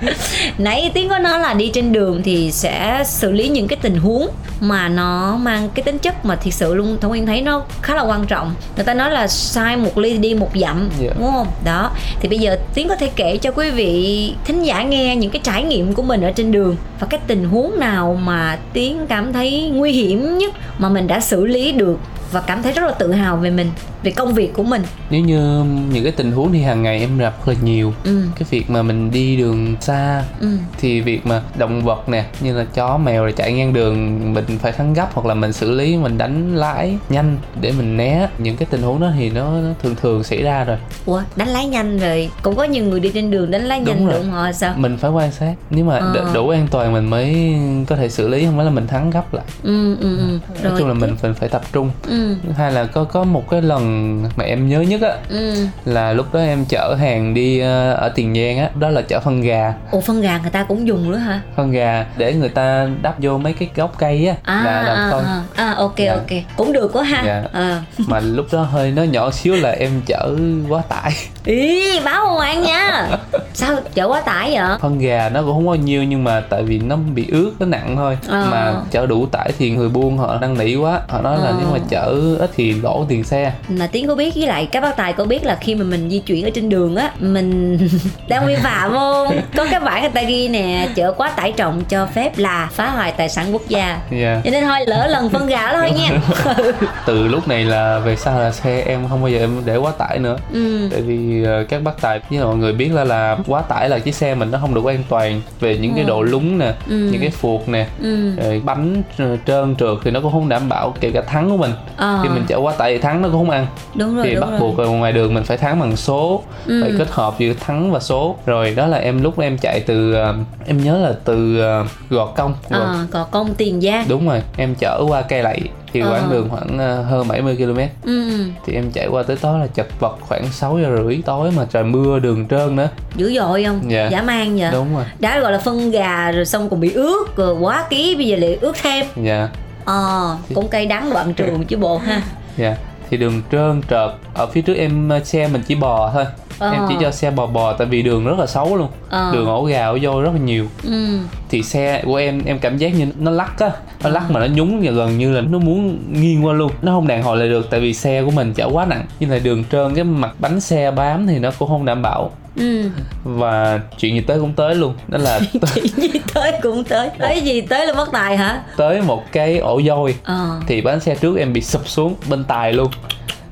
nãy 0.58 0.90
tiến 0.94 1.08
có 1.08 1.18
nói 1.18 1.38
là 1.40 1.54
đi 1.54 1.70
trên 1.74 1.92
đường 1.92 2.22
thì 2.24 2.52
sẽ 2.52 3.02
xử 3.06 3.32
lý 3.32 3.48
những 3.48 3.68
cái 3.68 3.78
tình 3.82 3.96
huống 3.98 4.28
mà 4.60 4.88
nó 4.88 5.36
mang 5.36 5.68
cái 5.74 5.82
tính 5.82 5.98
chất 5.98 6.24
mà 6.24 6.36
thiệt 6.36 6.54
sự 6.54 6.74
luôn 6.74 6.98
thông 7.00 7.08
nguyên 7.10 7.26
thấy 7.26 7.42
nó 7.42 7.62
khá 7.82 7.94
là 7.94 8.02
quan 8.02 8.26
trọng. 8.26 8.54
Người 8.76 8.84
ta 8.84 8.94
nói 8.94 9.10
là 9.10 9.26
sai 9.28 9.76
một 9.76 9.98
ly 9.98 10.18
đi 10.18 10.34
một 10.34 10.50
dặm 10.54 10.88
Dạ. 11.00 11.08
đúng 11.18 11.32
không? 11.32 11.46
Đó 11.64 11.90
thì 12.20 12.28
bây 12.28 12.38
giờ 12.38 12.58
tiến 12.74 12.88
có 12.88 12.96
thể 12.96 13.10
kể 13.16 13.36
cho 13.36 13.50
quý 13.52 13.70
vị 13.70 14.34
thính 14.44 14.62
giả 14.62 14.82
nghe 14.82 15.16
những 15.16 15.30
cái 15.30 15.40
trải 15.44 15.64
nghiệm 15.64 15.94
của 15.94 16.02
mình 16.02 16.20
ở 16.22 16.32
trên 16.32 16.52
đường 16.52 16.76
và 17.00 17.06
cái 17.10 17.20
tình 17.26 17.44
huống 17.44 17.78
nào 17.78 18.18
mà 18.24 18.58
tiến 18.72 19.06
cảm 19.08 19.32
thấy 19.32 19.70
nguy 19.74 19.92
hiểm 19.92 20.38
nhất 20.38 20.52
mà 20.78 20.88
mình 20.88 21.06
đã 21.06 21.20
xử 21.20 21.46
lý 21.46 21.72
được 21.72 21.98
và 22.32 22.40
cảm 22.40 22.62
thấy 22.62 22.72
rất 22.72 22.82
là 22.86 22.92
tự 22.92 23.12
hào 23.12 23.36
về 23.36 23.50
mình 23.50 23.70
về 24.02 24.10
công 24.10 24.34
việc 24.34 24.54
của 24.54 24.62
mình. 24.62 24.82
Nếu 25.10 25.20
như 25.20 25.64
những 25.92 26.02
cái 26.02 26.12
tình 26.12 26.32
huống 26.32 26.52
thì 26.52 26.62
hàng 26.62 26.82
ngày 26.82 27.00
em 27.00 27.18
gặp 27.18 27.34
rất 27.46 27.52
là 27.52 27.60
nhiều 27.62 27.92
ừ. 28.04 28.22
cái 28.38 28.46
việc 28.50 28.70
mà 28.70 28.82
mình 28.82 29.10
đi 29.10 29.36
đường 29.36 29.76
xa 29.80 30.22
ừ. 30.40 30.48
thì 30.78 31.00
việc 31.00 31.26
mà 31.26 31.42
động 31.58 31.82
vật 31.84 32.08
nè 32.08 32.24
như 32.40 32.58
là 32.58 32.64
chó 32.74 32.98
mèo 32.98 33.22
rồi 33.22 33.32
chạy 33.32 33.52
ngang 33.52 33.72
đường 33.72 34.20
mình 34.34 34.44
phải 34.62 34.72
thắng 34.72 34.94
gấp 34.94 35.08
hoặc 35.14 35.26
là 35.26 35.34
mình 35.34 35.52
xử 35.52 35.70
lý 35.70 35.96
mình 35.96 36.18
đánh 36.18 36.56
lái 36.56 36.96
nhanh 37.08 37.36
để 37.60 37.72
mình 37.72 37.96
né. 37.96 38.28
Những 38.38 38.56
cái 38.56 38.68
tình 38.70 38.82
huống 38.82 39.00
đó 39.00 39.10
thì 39.18 39.30
nó, 39.30 39.50
nó 39.50 39.70
thường 39.82 39.94
thường 40.02 40.24
xảy 40.24 40.42
ra 40.42 40.64
rồi. 40.64 40.76
Ủa 41.06 41.22
đánh 41.36 41.48
lái 41.48 41.66
nhanh 41.66 41.98
rồi 41.98 42.30
cũng 42.42 42.56
có 42.56 42.64
nhiều 42.64 42.84
người 42.84 43.00
đi 43.00 43.10
trên 43.14 43.30
đường 43.30 43.50
đánh 43.50 43.64
lái 43.64 43.80
nhanh 43.80 44.06
rồi. 44.06 44.24
họ 44.24 44.52
sao? 44.52 44.74
Mình 44.76 44.96
phải 44.96 45.10
quan 45.10 45.32
sát 45.32 45.54
nếu 45.70 45.84
mà 45.84 45.98
Ờ. 45.98 46.30
đủ 46.34 46.48
an 46.48 46.68
toàn 46.70 46.92
mình 46.92 47.10
mới 47.10 47.56
có 47.86 47.96
thể 47.96 48.08
xử 48.08 48.28
lý 48.28 48.44
không 48.46 48.56
phải 48.56 48.64
là 48.64 48.70
mình 48.70 48.86
thắng 48.86 49.10
gấp 49.10 49.34
lại. 49.34 49.44
Ừ 49.62 49.96
ừ 50.00 50.18
ừ. 50.18 50.38
Nói 50.62 50.72
chung 50.78 50.88
là 50.88 50.94
mình 50.94 51.16
mình 51.22 51.34
phải 51.34 51.48
tập 51.48 51.62
trung. 51.72 51.90
Ừ 52.08 52.17
hay 52.56 52.72
là 52.72 52.84
có 52.84 53.04
có 53.04 53.24
một 53.24 53.50
cái 53.50 53.62
lần 53.62 54.22
mà 54.36 54.44
em 54.44 54.68
nhớ 54.68 54.80
nhất 54.80 55.00
á 55.02 55.12
ừ. 55.28 55.54
là 55.84 56.12
lúc 56.12 56.34
đó 56.34 56.40
em 56.40 56.64
chở 56.68 56.94
hàng 57.00 57.34
đi 57.34 57.60
ờ, 57.60 57.92
ở 57.94 58.08
tiền 58.08 58.34
giang 58.34 58.58
á 58.58 58.70
đó 58.78 58.88
là 58.88 59.02
chở 59.02 59.20
phân 59.20 59.40
gà. 59.40 59.74
Ủa 59.90 60.00
phân 60.00 60.20
gà 60.20 60.38
người 60.38 60.50
ta 60.50 60.64
cũng 60.64 60.86
dùng 60.86 61.10
nữa 61.10 61.16
hả? 61.18 61.40
Phân 61.56 61.70
gà 61.72 62.06
để 62.16 62.34
người 62.34 62.48
ta 62.48 62.88
đắp 63.02 63.14
vô 63.18 63.38
mấy 63.38 63.52
cái 63.52 63.68
gốc 63.76 63.94
cây 63.98 64.26
á 64.26 64.34
à 64.42 64.62
là 64.64 64.82
làm 64.82 64.96
à, 64.96 65.08
phân. 65.12 65.24
à, 65.24 65.42
à 65.54 65.74
ok 65.76 65.94
Dạ. 65.98 66.12
ok. 66.14 66.30
Cũng 66.56 66.72
được 66.72 66.90
quá 66.92 67.02
ha. 67.02 67.22
Dạ. 67.26 67.42
Ờ. 67.52 67.80
mà 68.06 68.20
lúc 68.20 68.46
đó 68.52 68.62
hơi 68.62 68.90
nó 68.90 69.02
nhỏ 69.02 69.30
xíu 69.30 69.54
là 69.56 69.70
em 69.70 69.90
chở 70.06 70.36
quá 70.68 70.82
tải. 70.88 71.12
Ý 71.44 72.00
báo 72.04 72.26
ông 72.26 72.38
An 72.38 72.62
nha 72.62 73.08
sao? 73.58 73.76
Chở 73.94 74.08
quá 74.08 74.20
tải 74.20 74.50
vậy? 74.54 74.78
Phân 74.80 74.98
gà 74.98 75.28
nó 75.34 75.42
cũng 75.42 75.52
không 75.52 75.66
bao 75.66 75.74
nhiêu 75.76 76.02
nhưng 76.04 76.24
mà 76.24 76.40
tại 76.50 76.62
vì 76.62 76.78
nó 76.78 76.96
bị 76.96 77.26
ướt 77.30 77.52
nó 77.58 77.66
nặng 77.66 77.96
thôi. 77.96 78.18
Ờ. 78.28 78.48
mà 78.50 78.74
chở 78.90 79.06
đủ 79.06 79.26
tải 79.26 79.52
thì 79.58 79.70
người 79.70 79.88
buôn 79.88 80.18
họ 80.18 80.38
năn 80.40 80.58
nỉ 80.58 80.76
quá. 80.76 81.00
Họ 81.08 81.20
nói 81.22 81.38
là 81.38 81.46
Ờ. 81.46 81.54
nếu 81.58 81.68
mà 81.72 81.78
chở 81.88 82.36
ít 82.38 82.50
thì 82.56 82.72
lỗ 82.72 83.04
tiền 83.08 83.24
xe. 83.24 83.52
Mà 83.68 83.86
tiến 83.92 84.06
có 84.08 84.14
biết 84.14 84.34
với 84.34 84.46
lại 84.46 84.66
các 84.72 84.80
bác 84.80 84.96
tài 84.96 85.12
có 85.12 85.24
biết 85.24 85.44
là 85.44 85.54
khi 85.60 85.74
mà 85.74 85.84
mình 85.84 86.10
di 86.10 86.18
chuyển 86.18 86.44
ở 86.44 86.50
trên 86.54 86.68
đường 86.68 86.96
á 86.96 87.10
mình 87.18 87.78
đang 88.28 88.46
vi 88.46 88.54
phạm 88.54 88.90
không? 88.92 89.40
Có 89.56 89.66
cái 89.70 89.80
bảng 89.80 90.00
người 90.00 90.10
ta 90.10 90.22
ghi 90.22 90.48
nè 90.48 90.88
chở 90.94 91.12
quá 91.12 91.30
tải 91.30 91.52
trọng 91.52 91.84
cho 91.88 92.06
phép 92.06 92.32
là 92.38 92.68
phá 92.72 92.90
hoại 92.90 93.12
tài 93.12 93.28
sản 93.28 93.46
quốc 93.52 93.62
gia. 93.68 93.98
Yeah. 94.10 94.44
cho 94.44 94.50
nên 94.50 94.64
thôi 94.64 94.78
lỡ 94.86 95.06
lần 95.06 95.30
phân 95.30 95.46
gà 95.46 95.72
đó 95.72 95.78
thôi 95.80 95.90
nha. 95.98 96.20
Từ 97.06 97.26
lúc 97.28 97.48
này 97.48 97.64
là 97.64 97.98
về 97.98 98.16
sau 98.16 98.38
là 98.40 98.52
xe 98.52 98.82
em 98.86 99.08
không 99.08 99.20
bao 99.22 99.30
giờ 99.30 99.38
em 99.38 99.62
để 99.64 99.76
quá 99.76 99.92
tải 99.98 100.18
nữa. 100.18 100.36
Ừ. 100.52 100.88
Tại 100.92 101.00
vì 101.00 101.44
ờ, 101.44 101.64
các 101.68 101.82
bác 101.82 102.00
tài 102.00 102.20
với 102.30 102.38
mọi 102.38 102.56
người 102.56 102.72
biết 102.72 102.88
là 102.92 103.04
là 103.04 103.36
quá 103.48 103.62
tải 103.62 103.88
là 103.88 103.98
chiếc 103.98 104.14
xe 104.14 104.34
mình 104.34 104.50
nó 104.50 104.58
không 104.60 104.74
được 104.74 104.84
an 104.84 105.02
toàn 105.08 105.40
về 105.60 105.78
những 105.78 105.94
cái 105.94 106.04
độ 106.04 106.22
lúng 106.22 106.58
nè 106.58 106.72
Ừ. 106.88 106.94
những 107.12 107.20
cái 107.20 107.30
phuộc 107.30 107.68
nè 107.68 107.86
ừ. 108.02 108.36
rồi 108.36 108.62
bánh 108.64 109.02
tr- 109.18 109.36
trơn 109.46 109.76
trượt 109.76 109.98
thì 110.04 110.10
nó 110.10 110.20
cũng 110.20 110.32
không 110.32 110.48
đảm 110.48 110.68
bảo 110.68 110.94
kể 111.00 111.10
cả 111.10 111.20
thắng 111.22 111.50
của 111.50 111.56
mình. 111.56 111.70
Ờ. 111.96 112.20
khi 112.22 112.28
mình 112.28 112.44
chở 112.48 112.58
quá 112.60 112.72
tải 112.78 112.92
thì 112.92 112.98
thắng 112.98 113.22
nó 113.22 113.28
cũng 113.28 113.38
không 113.38 113.50
ăn. 113.50 113.66
Đúng 113.94 114.16
rồi 114.16 114.24
thì 114.26 114.34
đúng 114.34 114.40
bắt 114.40 114.50
rồi. 114.50 114.60
buộc 114.60 114.88
ngoài 114.88 115.12
đường 115.12 115.34
mình 115.34 115.44
phải 115.44 115.56
thắng 115.56 115.80
bằng 115.80 115.96
số 115.96 116.42
Ừ. 116.66 116.80
phải 116.82 116.92
kết 116.98 117.08
hợp 117.10 117.34
giữa 117.38 117.52
thắng 117.60 117.92
và 117.92 118.00
số. 118.00 118.36
Rồi 118.46 118.74
đó 118.76 118.86
là 118.86 118.98
em 118.98 119.22
lúc 119.22 119.38
em 119.38 119.58
chạy 119.58 119.80
từ 119.80 120.12
ờ, 120.12 120.34
em 120.66 120.84
nhớ 120.84 120.98
là 120.98 121.12
từ 121.24 121.60
ờ, 121.60 121.84
gò 122.10 122.26
công 122.26 122.54
Gò- 122.70 122.78
ờ 122.78 123.06
còn 123.10 123.26
công 123.30 123.54
tiền 123.54 123.80
giang. 123.80 124.04
Đúng 124.08 124.28
rồi 124.28 124.42
em 124.56 124.74
chở 124.74 125.00
qua 125.08 125.22
cây 125.22 125.42
lậy 125.42 125.60
thì 125.92 126.00
Ờ. 126.00 126.10
quãng 126.10 126.30
đường 126.30 126.48
khoảng 126.50 126.78
ờ, 126.78 127.02
hơn 127.02 127.28
70 127.28 127.56
km 127.56 128.08
ừ. 128.08 128.44
Thì 128.66 128.74
em 128.74 128.90
chạy 128.90 129.08
qua 129.08 129.22
tới 129.22 129.36
đó 129.42 129.58
là 129.58 129.66
chật 129.66 129.86
vật 130.00 130.18
khoảng 130.20 130.52
6 130.52 130.78
giờ 130.82 130.96
rưỡi 131.04 131.22
tối 131.26 131.50
mà 131.56 131.66
trời 131.72 131.84
mưa 131.84 132.18
đường 132.18 132.48
trơn 132.48 132.76
nữa. 132.76 132.88
Dữ 133.16 133.34
dội 133.34 133.64
không? 133.64 133.80
Dạ. 133.88 134.08
dã 134.12 134.22
man 134.22 134.58
vậy? 134.58 134.68
Đúng 134.72 134.94
rồi. 134.94 135.04
Đã 135.18 135.40
gọi 135.40 135.52
là 135.52 135.58
phân 135.58 135.90
gà 135.90 136.30
rồi 136.30 136.44
xong 136.44 136.68
còn 136.70 136.80
bị 136.80 136.92
ướt 136.92 137.36
rồi 137.36 137.54
quá 137.54 137.84
ký 137.90 138.14
bây 138.16 138.26
giờ 138.26 138.36
lại 138.36 138.58
ướt 138.60 138.72
thêm. 138.82 139.06
Dạ. 139.22 139.48
Ờ 139.84 140.36
cũng 140.54 140.68
cay 140.68 140.86
đắng 140.86 141.10
đoạn 141.12 141.34
trường 141.34 141.64
chứ 141.64 141.76
bộ 141.76 141.98
ha. 141.98 142.22
Dạ. 142.56 142.76
Thì 143.10 143.16
đường 143.16 143.42
trơn 143.52 143.82
trợt. 143.90 144.10
Ở 144.34 144.46
phía 144.46 144.60
trước 144.62 144.74
em 144.74 145.08
ờ, 145.08 145.24
xe 145.24 145.48
mình 145.48 145.62
chỉ 145.66 145.74
bò 145.74 146.10
thôi 146.14 146.24
Ờ. 146.58 146.70
em 146.72 146.82
chỉ 146.88 146.94
cho 147.00 147.10
xe 147.10 147.30
bò 147.30 147.46
bò 147.46 147.72
tại 147.72 147.86
vì 147.86 148.02
đường 148.02 148.24
rất 148.24 148.38
là 148.38 148.46
xấu 148.46 148.76
luôn. 148.76 148.88
Ờ. 149.08 149.30
đường 149.32 149.46
ổ 149.46 149.64
gà 149.64 149.86
ổ 149.86 149.98
vô 150.02 150.22
rất 150.22 150.30
là 150.34 150.40
nhiều. 150.40 150.66
Ừ. 150.84 151.18
Thì 151.50 151.62
xe 151.62 152.02
của 152.04 152.16
em 152.16 152.42
em 152.46 152.58
cảm 152.58 152.76
giác 152.78 152.94
như 152.94 153.06
nó 153.18 153.30
lắc 153.30 153.58
á. 153.60 153.70
Nó 154.02 154.10
lắc 154.10 154.30
mà 154.30 154.40
nó 154.40 154.46
nhúng 154.54 154.80
và 154.82 154.92
gần 154.92 155.18
như 155.18 155.32
là 155.32 155.40
nó 155.40 155.58
muốn 155.58 155.98
nghiêng 156.12 156.46
qua 156.46 156.54
luôn. 156.54 156.72
Nó 156.82 156.92
không 156.92 157.06
đàn 157.06 157.22
hồi 157.22 157.36
lại 157.36 157.48
được 157.48 157.70
tại 157.70 157.80
vì 157.80 157.94
xe 157.94 158.22
của 158.22 158.30
mình 158.30 158.54
chở 158.54 158.68
quá 158.72 158.84
nặng. 158.86 159.04
Như 159.20 159.26
là 159.26 159.38
đường 159.38 159.64
trơn 159.72 159.94
cái 159.94 160.04
mặt 160.04 160.30
bánh 160.38 160.60
xe 160.60 160.90
bám 160.90 161.26
thì 161.26 161.38
nó 161.38 161.50
cũng 161.58 161.68
không 161.68 161.84
đảm 161.84 162.02
bảo. 162.02 162.30
Ừ. 162.56 162.90
Và 163.24 163.80
chuyện 163.98 164.14
gì 164.14 164.20
tới 164.20 164.40
cũng 164.40 164.52
tới 164.52 164.74
luôn. 164.74 164.94
Đó 165.08 165.18
là 165.18 165.40
chuyện 165.74 165.86
gì 165.96 166.20
tới 166.34 166.52
cũng 166.62 166.84
tới. 166.84 167.10
Tới 167.18 167.40
gì 167.40 167.60
tới 167.60 167.86
là 167.86 167.94
mất 167.94 168.08
tài 168.12 168.36
hả? 168.36 168.62
Tới 168.76 169.02
một 169.02 169.32
cái 169.32 169.58
ổ 169.58 169.82
dôi 169.82 170.14
ờ. 170.24 170.60
Thì 170.66 170.80
bánh 170.80 171.00
xe 171.00 171.14
trước 171.14 171.36
em 171.38 171.52
bị 171.52 171.60
sụp 171.60 171.88
xuống 171.88 172.14
bên 172.28 172.44
tài 172.44 172.72
luôn 172.72 172.88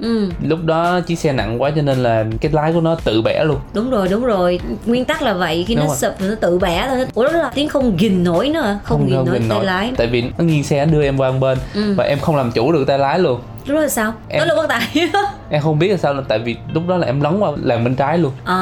ừ. 0.00 0.28
Lúc 0.42 0.58
đó 0.64 1.00
chiếc 1.00 1.18
xe 1.18 1.32
nặng 1.32 1.62
quá 1.62 1.70
cho 1.76 1.82
nên 1.82 1.98
là 2.02 2.24
cái 2.40 2.52
lái 2.52 2.72
của 2.72 2.80
nó 2.80 2.94
tự 3.04 3.22
bẻ 3.22 3.44
luôn. 3.44 3.58
Đúng 3.74 3.90
rồi 3.90 4.08
đúng 4.08 4.24
rồi. 4.24 4.60
Nguyên 4.86 5.04
tắc 5.04 5.22
là 5.22 5.34
vậy 5.34 5.64
khi 5.68 5.74
Đúng 5.74 5.84
nó 5.84 5.88
rồi. 5.88 5.96
sụp 5.96 6.12
thì 6.18 6.28
nó 6.28 6.34
tự 6.40 6.58
bẻ 6.58 6.86
thôi. 6.88 7.06
Ủa 7.14 7.24
đó 7.24 7.32
là 7.32 7.50
tiếng 7.54 7.68
không 7.68 8.00
gìn 8.00 8.24
nổi 8.24 8.48
nữa 8.48 8.60
hả? 8.60 8.78
không, 8.84 9.06
gìn 9.08 9.14
nổi 9.16 9.26
gìn 9.32 9.48
tay 9.48 9.64
lái. 9.64 9.92
Tại 9.96 10.06
vì 10.06 10.22
nó 10.38 10.44
nghiêng 10.44 10.64
xe 10.64 10.86
nó 10.86 10.92
đưa 10.92 11.02
em 11.02 11.18
qua 11.18 11.30
một 11.30 11.38
bên 11.40 11.58
Ừ. 11.74 11.94
và 11.96 12.04
em 12.04 12.18
không 12.18 12.36
làm 12.36 12.52
chủ 12.52 12.72
được 12.72 12.84
tay 12.86 12.98
lái 12.98 13.18
luôn 13.18 13.40
lúc 13.66 13.74
đó 13.76 13.80
là 13.82 13.88
sao? 13.88 14.14
Em- 14.28 14.40
đó 14.40 14.54
là 14.54 14.54
mất 14.62 14.66
tài 14.68 15.08
em 15.50 15.62
không 15.62 15.78
biết 15.78 15.88
là 15.88 15.96
sao 15.96 16.14
là 16.14 16.22
tại 16.28 16.38
vì 16.38 16.56
lúc 16.72 16.88
đó 16.88 16.96
là 16.96 17.06
em 17.06 17.20
lấn 17.20 17.38
qua 17.38 17.50
làn 17.62 17.84
bên 17.84 17.96
trái 17.96 18.18
luôn. 18.18 18.32
Ờ 18.44 18.54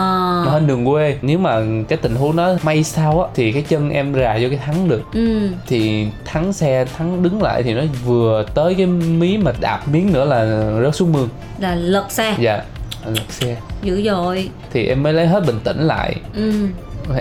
mà 0.46 0.52
hơn 0.52 0.66
đường 0.66 0.86
quê 0.86 1.18
nếu 1.22 1.38
mà 1.38 1.60
cái 1.88 1.98
tình 2.02 2.14
huống 2.14 2.36
đó 2.36 2.54
may 2.62 2.84
sao 2.84 3.22
á 3.22 3.28
thì 3.34 3.52
cái 3.52 3.62
chân 3.62 3.90
em 3.90 4.14
rà 4.14 4.38
vô 4.40 4.48
cái 4.48 4.58
thắng 4.66 4.88
được. 4.88 5.02
Ừ. 5.14 5.48
Thì 5.66 6.08
thắng 6.24 6.52
xe 6.52 6.84
thắng 6.96 7.22
đứng 7.22 7.42
lại 7.42 7.62
thì 7.62 7.74
nó 7.74 7.82
vừa 8.04 8.44
tới 8.54 8.74
cái 8.74 8.86
mí 8.86 9.38
mà 9.38 9.52
đạp 9.60 9.88
miếng 9.88 10.12
nữa 10.12 10.24
là 10.24 10.64
rớt 10.82 10.94
xuống 10.94 11.12
mương. 11.12 11.28
Là 11.58 11.74
lật 11.74 12.06
xe. 12.08 12.34
Dạ 12.38 12.62
lật 13.06 13.22
xe. 13.28 13.56
Dữ 13.82 14.02
dội. 14.04 14.48
Thì 14.72 14.86
em 14.86 15.02
mới 15.02 15.12
lấy 15.12 15.26
hết 15.26 15.46
bình 15.46 15.60
tĩnh 15.64 15.80
lại. 15.86 16.16
Ừ 16.34 16.52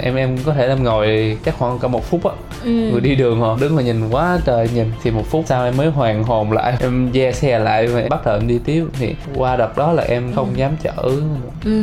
em 0.03 0.15
em 0.15 0.38
có 0.45 0.53
thể 0.53 0.68
em 0.68 0.83
ngồi 0.83 1.38
chắc 1.45 1.56
khoảng 1.57 1.80
cả 1.80 1.88
một 1.88 2.06
phút 2.09 2.25
á 2.25 2.31
ừ 2.63 2.69
người 2.69 3.01
đi 3.01 3.15
đường 3.15 3.39
họ 3.39 3.57
đứng 3.62 3.75
mà 3.75 3.81
nhìn 3.81 4.09
quá 4.09 4.39
trời 4.45 4.69
nhìn 4.75 4.91
thì 5.03 5.12
một 5.12 5.24
phút 5.30 5.45
sau 5.47 5.65
em 5.65 5.77
mới 5.77 5.88
hoàn 5.88 6.24
hồn 6.24 6.51
lại 6.51 6.74
em 6.81 7.09
ve 7.13 7.31
xe 7.31 7.59
lại 7.59 7.88
và 7.88 8.01
bắt 8.09 8.25
đầu 8.25 8.35
em 8.35 8.47
đi 8.47 8.59
tiếp 8.65 8.85
thì 9.00 9.15
qua 9.35 9.56
đợt 9.56 9.77
đó 9.77 9.91
là 9.91 10.03
em 10.03 10.31
không 10.35 10.57
dám 10.57 10.71
chở. 10.83 10.91
Ừ, 11.65 11.81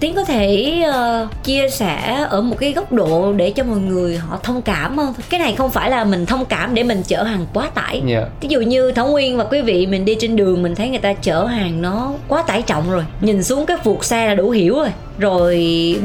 Tiến 0.00 0.14
có 0.14 0.24
thể 0.24 0.80
ờ, 0.92 1.28
chia 1.44 1.68
sẻ 1.68 2.26
ở 2.30 2.40
một 2.40 2.56
cái 2.58 2.72
góc 2.72 2.92
độ 2.92 3.32
để 3.32 3.50
cho 3.50 3.64
mọi 3.64 3.78
người 3.78 4.16
họ 4.16 4.38
thông 4.42 4.62
cảm 4.62 4.96
không? 4.96 5.14
Cái 5.30 5.40
này 5.40 5.54
không 5.54 5.70
phải 5.70 5.90
là 5.90 6.04
mình 6.04 6.26
thông 6.26 6.44
cảm 6.44 6.74
để 6.74 6.82
mình 6.82 7.02
chở 7.06 7.22
hàng 7.22 7.46
quá 7.54 7.70
tải. 7.74 8.02
dạ 8.06 8.26
Ví 8.40 8.48
dụ 8.48 8.60
như 8.60 8.92
Thảo 8.92 9.06
Nguyên 9.06 9.36
và 9.36 9.44
quý 9.44 9.60
vị 9.62 9.86
mình 9.86 10.04
đi 10.04 10.16
trên 10.20 10.36
đường 10.36 10.62
mình 10.62 10.74
thấy 10.74 10.88
người 10.88 10.98
ta 10.98 11.12
chở 11.12 11.44
hàng 11.44 11.82
nó 11.82 12.12
quá 12.28 12.42
tải 12.42 12.62
trọng 12.62 12.90
rồi. 12.90 13.04
Nhìn 13.20 13.42
xuống 13.42 13.66
cái 13.66 13.76
phuộc 13.84 14.04
xe 14.04 14.26
là 14.26 14.34
đủ 14.34 14.50
hiểu 14.50 14.76
rồi. 14.76 14.88
Rồi 15.22 15.56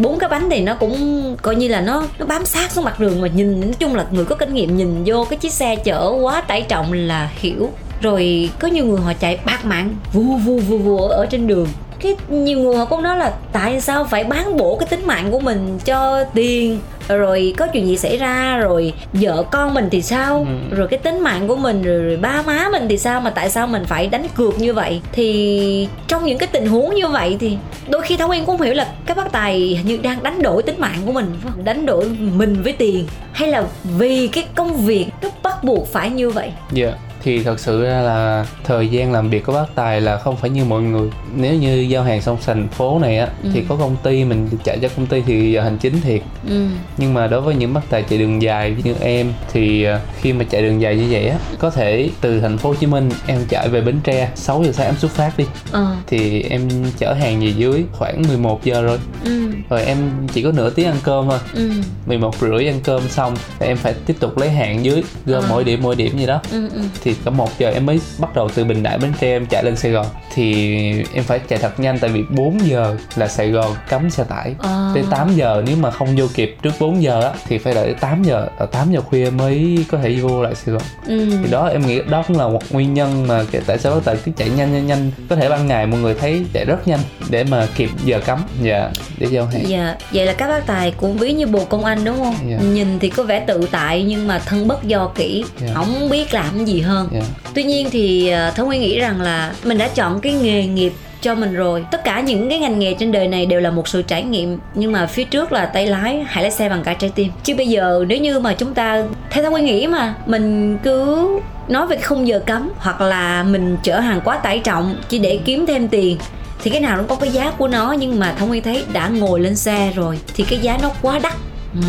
bốn 0.02 0.20
cái 0.20 0.30
bánh 0.30 0.50
thì 0.50 0.62
nó 0.62 0.76
cũng 0.80 1.36
coi 1.42 1.56
như 1.56 1.68
là 1.68 1.82
nó 1.82 2.04
nó 2.20 2.26
bám 2.26 2.46
sát 2.46 2.72
xuống 2.72 2.84
mặt 2.84 3.00
đường 3.00 3.22
mà 3.22 3.28
nhìn, 3.28 3.62
nói 3.62 3.74
chung 3.80 3.96
là 3.96 4.06
người 4.12 4.26
có 4.26 4.36
kinh 4.36 4.54
nghiệm 4.54 4.78
nhìn 4.78 5.04
vô 5.06 5.26
cái 5.30 5.38
chiếc 5.38 5.54
xe 5.54 5.76
chở 5.76 6.14
quá 6.22 6.42
tải 6.42 6.62
trọng 6.62 6.94
là 6.94 7.30
hiểu. 7.36 7.70
Rồi 8.02 8.50
có 8.60 8.68
nhiều 8.68 8.86
người 8.86 9.00
họ 9.00 9.14
chạy 9.20 9.40
bạc 9.46 9.66
mạng, 9.66 9.96
vu 10.14 10.24
vu 10.24 10.60
vu 10.60 10.78
vu 10.78 10.98
ở 10.98 11.26
trên 11.26 11.48
đường. 11.48 11.68
Cái 12.02 12.16
nhiều 12.30 12.60
người 12.60 12.76
họ 12.76 12.86
cũng 12.86 13.02
nói 13.02 13.18
là 13.18 13.34
tại 13.52 13.82
sao 13.82 14.04
phải 14.04 14.24
bán 14.24 14.58
bổ 14.58 14.78
cái 14.80 14.88
tính 14.90 15.08
mạng 15.08 15.32
của 15.32 15.40
mình 15.40 15.80
cho 15.86 16.24
tiền? 16.34 16.80
Rồi 17.08 17.54
có 17.58 17.68
chuyện 17.68 17.88
gì 17.88 17.98
xảy 17.98 18.18
ra 18.18 18.58
rồi 18.58 18.94
vợ 19.14 19.44
con 19.52 19.74
mình 19.74 19.88
thì 19.92 20.02
sao? 20.02 20.46
Ừ. 20.70 20.76
rồi 20.76 20.88
cái 20.88 21.00
tính 21.00 21.20
mạng 21.20 21.48
của 21.48 21.56
mình 21.56 21.84
rồi, 21.84 22.04
rồi 22.04 22.18
ba 22.18 22.42
má 22.42 22.70
mình 22.72 22.88
thì 22.90 22.98
sao? 22.98 23.22
Mà 23.22 23.30
tại 23.30 23.50
sao 23.50 23.68
mình 23.68 23.86
phải 23.86 24.08
đánh 24.08 24.28
cược 24.36 24.60
như 24.60 24.74
vậy? 24.74 25.02
Thì 25.12 25.88
trong 26.08 26.26
những 26.26 26.38
cái 26.38 26.48
tình 26.52 26.68
huống 26.68 26.96
như 26.96 27.08
vậy 27.08 27.38
thì 27.40 27.58
đôi 27.90 28.02
khi 28.02 28.18
thảo 28.18 28.28
nguyên 28.28 28.46
cũng 28.46 28.62
hiểu 28.62 28.74
là 28.74 28.88
các 29.06 29.18
bác 29.18 29.32
tài 29.32 29.82
như 29.86 29.98
đang 29.98 30.24
đánh 30.24 30.42
đổi 30.42 30.64
tính 30.64 30.76
mạng 30.78 31.00
của 31.06 31.12
mình 31.12 31.36
đánh 31.64 31.86
đổi 31.86 32.06
mình 32.36 32.64
với 32.64 32.74
tiền. 32.74 33.08
Hay 33.32 33.50
là 33.50 33.64
vì 33.98 34.28
cái 34.28 34.46
công 34.56 34.86
việc 34.86 35.06
nó 35.22 35.30
bắt 35.44 35.64
buộc 35.64 35.88
phải 35.94 36.10
như 36.10 36.30
vậy? 36.30 36.52
Dạ 36.72 36.94
thì 37.28 37.44
thật 37.44 37.60
sự 37.60 37.84
ra 37.84 38.02
là 38.02 38.46
thời 38.64 38.88
gian 38.88 39.12
làm 39.12 39.30
việc 39.30 39.46
của 39.46 39.54
bác 39.54 39.76
tài 39.76 40.02
là 40.02 40.18
không 40.18 40.36
phải 40.38 40.50
như 40.50 40.66
mọi 40.66 40.82
người. 40.82 41.10
Nếu 41.36 41.54
như 41.56 41.76
giao 41.90 42.04
hàng 42.04 42.22
xong 42.22 42.38
thành 42.46 42.68
phố 42.68 43.00
này 43.00 43.18
á 43.18 43.28
Ừ. 43.44 43.50
thì 43.54 43.64
có 43.70 43.76
công 43.76 43.96
ty 44.04 44.24
mình 44.26 44.50
chạy 44.64 44.80
cho 44.82 44.88
công 44.98 45.06
ty 45.06 45.22
thì 45.22 45.52
giờ 45.52 45.62
hành 45.62 45.78
chính 45.78 46.02
thiệt. 46.02 46.22
Ừ. 46.50 46.68
Nhưng 46.98 47.14
mà 47.14 47.28
đối 47.28 47.42
với 47.42 47.56
những 47.56 47.74
bác 47.74 47.90
tài 47.90 48.04
chạy 48.04 48.20
đường 48.20 48.42
dài 48.42 48.76
như 48.84 48.96
em 49.00 49.34
thì 49.54 49.84
ờ, 49.84 50.00
khi 50.22 50.34
mà 50.34 50.46
chạy 50.50 50.62
đường 50.62 50.82
dài 50.82 50.96
như 50.96 51.08
vậy 51.12 51.28
á 51.30 51.38
có 51.60 51.70
thể 51.70 52.10
từ 52.22 52.40
thành 52.40 52.58
phố 52.58 52.70
Hồ 52.70 52.76
Chí 52.76 52.86
Minh 52.88 53.10
em 53.28 53.40
chạy 53.50 53.70
về 53.70 53.82
Bến 53.82 54.00
Tre 54.04 54.30
6 54.36 54.64
giờ 54.64 54.72
sáng 54.72 54.86
em 54.88 54.96
xuất 54.98 55.12
phát 55.12 55.38
đi. 55.38 55.46
Ờ. 55.72 55.96
Thì 56.08 56.42
em 56.42 56.70
chở 56.98 57.14
hàng 57.14 57.40
về 57.40 57.54
dưới 57.58 57.84
khoảng 57.92 58.22
11 58.28 58.64
giờ 58.64 58.82
rồi. 58.82 59.00
Ừ. 59.24 59.52
Rồi 59.70 59.84
em 59.86 59.98
chỉ 60.34 60.44
có 60.44 60.52
nửa 60.52 60.70
tiếng 60.70 60.86
ăn 60.88 60.96
cơm 61.04 61.26
thôi. 61.30 61.40
Ừ. 61.54 61.70
11 62.06 62.36
rưỡi 62.42 62.68
ăn 62.68 62.80
cơm 62.84 63.02
xong 63.10 63.36
em 63.60 63.78
phải 63.78 63.94
tiếp 64.06 64.16
tục 64.20 64.38
lấy 64.38 64.50
hàng 64.50 64.86
dưới 64.86 65.04
gom 65.26 65.44
Ờ. 65.44 65.48
mỗi 65.50 65.64
điểm 65.64 65.80
mỗi 65.84 65.96
điểm 65.96 66.18
gì 66.18 66.26
đó. 66.26 66.42
Ừ 66.52 66.70
ừ. 66.74 66.82
Thì 67.04 67.14
cả 67.26 67.32
một 67.32 67.50
giờ 67.60 67.70
em 67.74 67.86
mới 67.86 68.00
bắt 68.18 68.36
đầu 68.36 68.50
từ 68.56 68.64
bình 68.64 68.84
đại 68.84 68.98
bến 68.98 69.14
tre 69.20 69.28
em 69.28 69.46
chạy 69.46 69.64
lên 69.64 69.76
sài 69.76 69.92
gòn 69.92 70.06
thì 70.34 70.68
em 71.14 71.24
phải 71.24 71.40
chạy 71.40 71.60
thật 71.60 71.80
nhanh 71.80 72.00
tại 72.00 72.10
vì 72.10 72.24
4 72.30 72.60
giờ 72.68 72.96
là 73.16 73.28
sài 73.28 73.50
gòn 73.50 73.76
cấm 73.90 74.10
xe 74.10 74.24
tải 74.24 74.54
Ờ. 74.60 74.92
tới 74.94 75.04
8 75.12 75.36
giờ 75.36 75.64
nếu 75.68 75.78
mà 75.78 75.92
không 75.92 76.16
vô 76.18 76.26
kịp 76.34 76.56
trước 76.62 76.72
4 76.80 77.04
giờ 77.04 77.22
á 77.22 77.32
thì 77.48 77.58
phải 77.58 77.74
đợi 77.74 77.86
tới 77.86 77.96
8 78.00 78.24
giờ 78.24 78.48
ở 78.58 78.66
8 78.66 78.92
giờ 78.92 79.02
khuya 79.02 79.30
mới 79.30 79.86
có 79.92 79.98
thể 80.04 80.16
vô 80.22 80.44
lại 80.44 80.56
sài 80.56 80.74
gòn 80.74 80.84
ừ. 81.08 81.30
thì 81.44 81.52
đó 81.52 81.68
em 81.68 81.88
nghĩ 81.88 82.00
đó 82.10 82.24
cũng 82.28 82.38
là 82.38 82.48
một 82.48 82.62
nguyên 82.72 82.94
nhân 82.94 83.28
mà 83.28 83.44
tại 83.68 83.78
sao 83.78 84.00
tài 84.00 84.16
cứ 84.26 84.32
chạy 84.38 84.50
nhanh 84.50 84.74
nhanh 84.74 84.88
nhanh 84.88 85.12
có 85.30 85.36
thể 85.36 85.50
ban 85.50 85.68
ngày 85.68 85.86
mọi 85.88 86.00
người 86.00 86.14
thấy 86.14 86.46
chạy 86.54 86.66
rất 86.66 86.88
nhanh 86.88 87.00
để 87.30 87.44
mà 87.44 87.68
kịp 87.76 87.90
giờ 88.06 88.20
cấm 88.26 88.40
dạ 88.62 88.90
để 89.18 89.28
giao 89.32 89.46
hàng 89.46 89.64
Dạ, 89.68 89.96
vậy 90.12 90.26
là 90.26 90.34
các 90.34 90.48
bác 90.48 90.66
tài 90.66 90.92
cũng 90.92 91.18
ví 91.18 91.34
như 91.34 91.48
bồ 91.48 91.66
công 91.66 91.86
anh 91.86 92.04
đúng 92.06 92.18
không? 92.18 92.36
Dạ. 92.50 92.58
Nhìn 92.58 93.00
thì 93.00 93.10
có 93.10 93.24
vẻ 93.24 93.40
tự 93.40 93.68
tại 93.72 94.04
nhưng 94.04 94.28
mà 94.28 94.40
thân 94.40 94.68
bất 94.68 94.84
do 94.84 95.08
kỹ, 95.16 95.46
Dạ. 95.62 95.68
không 95.74 96.10
biết 96.10 96.34
làm 96.34 96.66
gì 96.66 96.82
hơn. 96.82 97.07
Dạ. 97.14 97.22
Tuy 97.54 97.64
nhiên 97.64 97.90
thì 97.92 98.30
ờ, 98.30 98.52
Thảo 98.56 98.66
Nguyên 98.66 98.82
nghĩ 98.82 99.00
rằng 99.00 99.22
là 99.22 99.54
mình 99.64 99.78
đã 99.78 99.88
chọn 99.88 100.20
cái 100.20 100.34
nghề 100.34 100.66
nghiệp 100.66 100.94
cho 101.22 101.36
mình 101.36 101.54
rồi. 101.54 101.86
Tất 101.92 102.04
cả 102.04 102.22
những 102.22 102.50
cái 102.50 102.60
ngành 102.60 102.80
nghề 102.80 102.94
trên 102.94 103.12
đời 103.12 103.28
này 103.28 103.46
đều 103.46 103.60
là 103.60 103.72
một 103.72 103.88
sự 103.88 104.02
trải 104.02 104.24
nghiệm 104.24 104.60
nhưng 104.74 104.92
mà 104.92 105.06
phía 105.06 105.24
trước 105.24 105.52
là 105.52 105.66
tay 105.66 105.88
lái 105.88 106.24
hãy 106.28 106.44
lái 106.44 106.52
xe 106.52 106.70
bằng 106.70 106.84
cả 106.84 106.94
trái 106.94 107.12
tim. 107.16 107.32
Chứ 107.44 107.56
bây 107.56 107.68
giờ 107.68 108.06
nếu 108.08 108.18
như 108.18 108.40
mà 108.40 108.54
chúng 108.54 108.74
ta 108.74 109.04
theo 109.30 109.44
Thảo 109.44 109.52
Nguyên 109.52 109.66
nghĩ 109.66 109.88
mà 109.88 110.16
mình 110.26 110.78
cứ 110.84 111.28
nói 111.68 111.88
về 111.88 111.96
cái 111.96 112.06
khung 112.06 112.28
giờ 112.28 112.42
cấm 112.46 112.70
hoặc 112.78 113.02
là 113.02 113.44
mình 113.44 113.78
chở 113.84 114.00
hàng 114.00 114.22
quá 114.24 114.38
tải 114.38 114.60
trọng 114.60 114.96
chỉ 115.10 115.20
để 115.20 115.40
kiếm 115.46 115.66
thêm 115.66 115.88
tiền 115.88 116.18
thì 116.64 116.72
cái 116.72 116.82
nào 116.82 116.98
cũng 116.98 117.08
có 117.08 117.16
cái 117.16 117.30
giá 117.30 117.52
của 117.52 117.68
nó. 117.68 117.96
Nhưng 118.00 118.20
mà 118.20 118.34
thông 118.38 118.50
nguyên 118.50 118.64
thấy 118.64 118.84
đã 118.94 119.08
ngồi 119.08 119.40
lên 119.40 119.56
xe 119.56 119.92
rồi 119.96 120.20
thì 120.36 120.44
cái 120.50 120.60
giá 120.60 120.78
nó 120.82 120.92
quá 121.02 121.20
đắt 121.20 121.34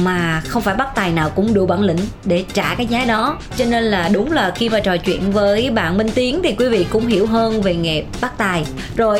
mà 0.04 0.42
không 0.48 0.62
phải 0.62 0.74
bắt 0.74 0.88
tài 0.94 1.10
nào 1.12 1.30
cũng 1.36 1.54
đủ 1.54 1.66
bản 1.66 1.80
lĩnh 1.80 1.98
để 2.24 2.44
trả 2.52 2.74
cái 2.74 2.86
giá 2.86 3.04
đó. 3.04 3.38
Cho 3.56 3.64
nên 3.64 3.84
là 3.84 4.10
đúng 4.12 4.32
là 4.32 4.52
khi 4.54 4.68
mà 4.68 4.80
trò 4.80 4.96
chuyện 4.96 5.32
với 5.32 5.70
bạn 5.70 5.98
Minh 5.98 6.08
Tiến 6.14 6.40
thì 6.44 6.52
quý 6.58 6.68
vị 6.68 6.86
cũng 6.90 7.06
hiểu 7.06 7.26
hơn 7.26 7.62
về 7.62 7.74
nghề 7.74 8.02
bắt 8.20 8.32
tài. 8.38 8.64
Rồi 8.96 9.18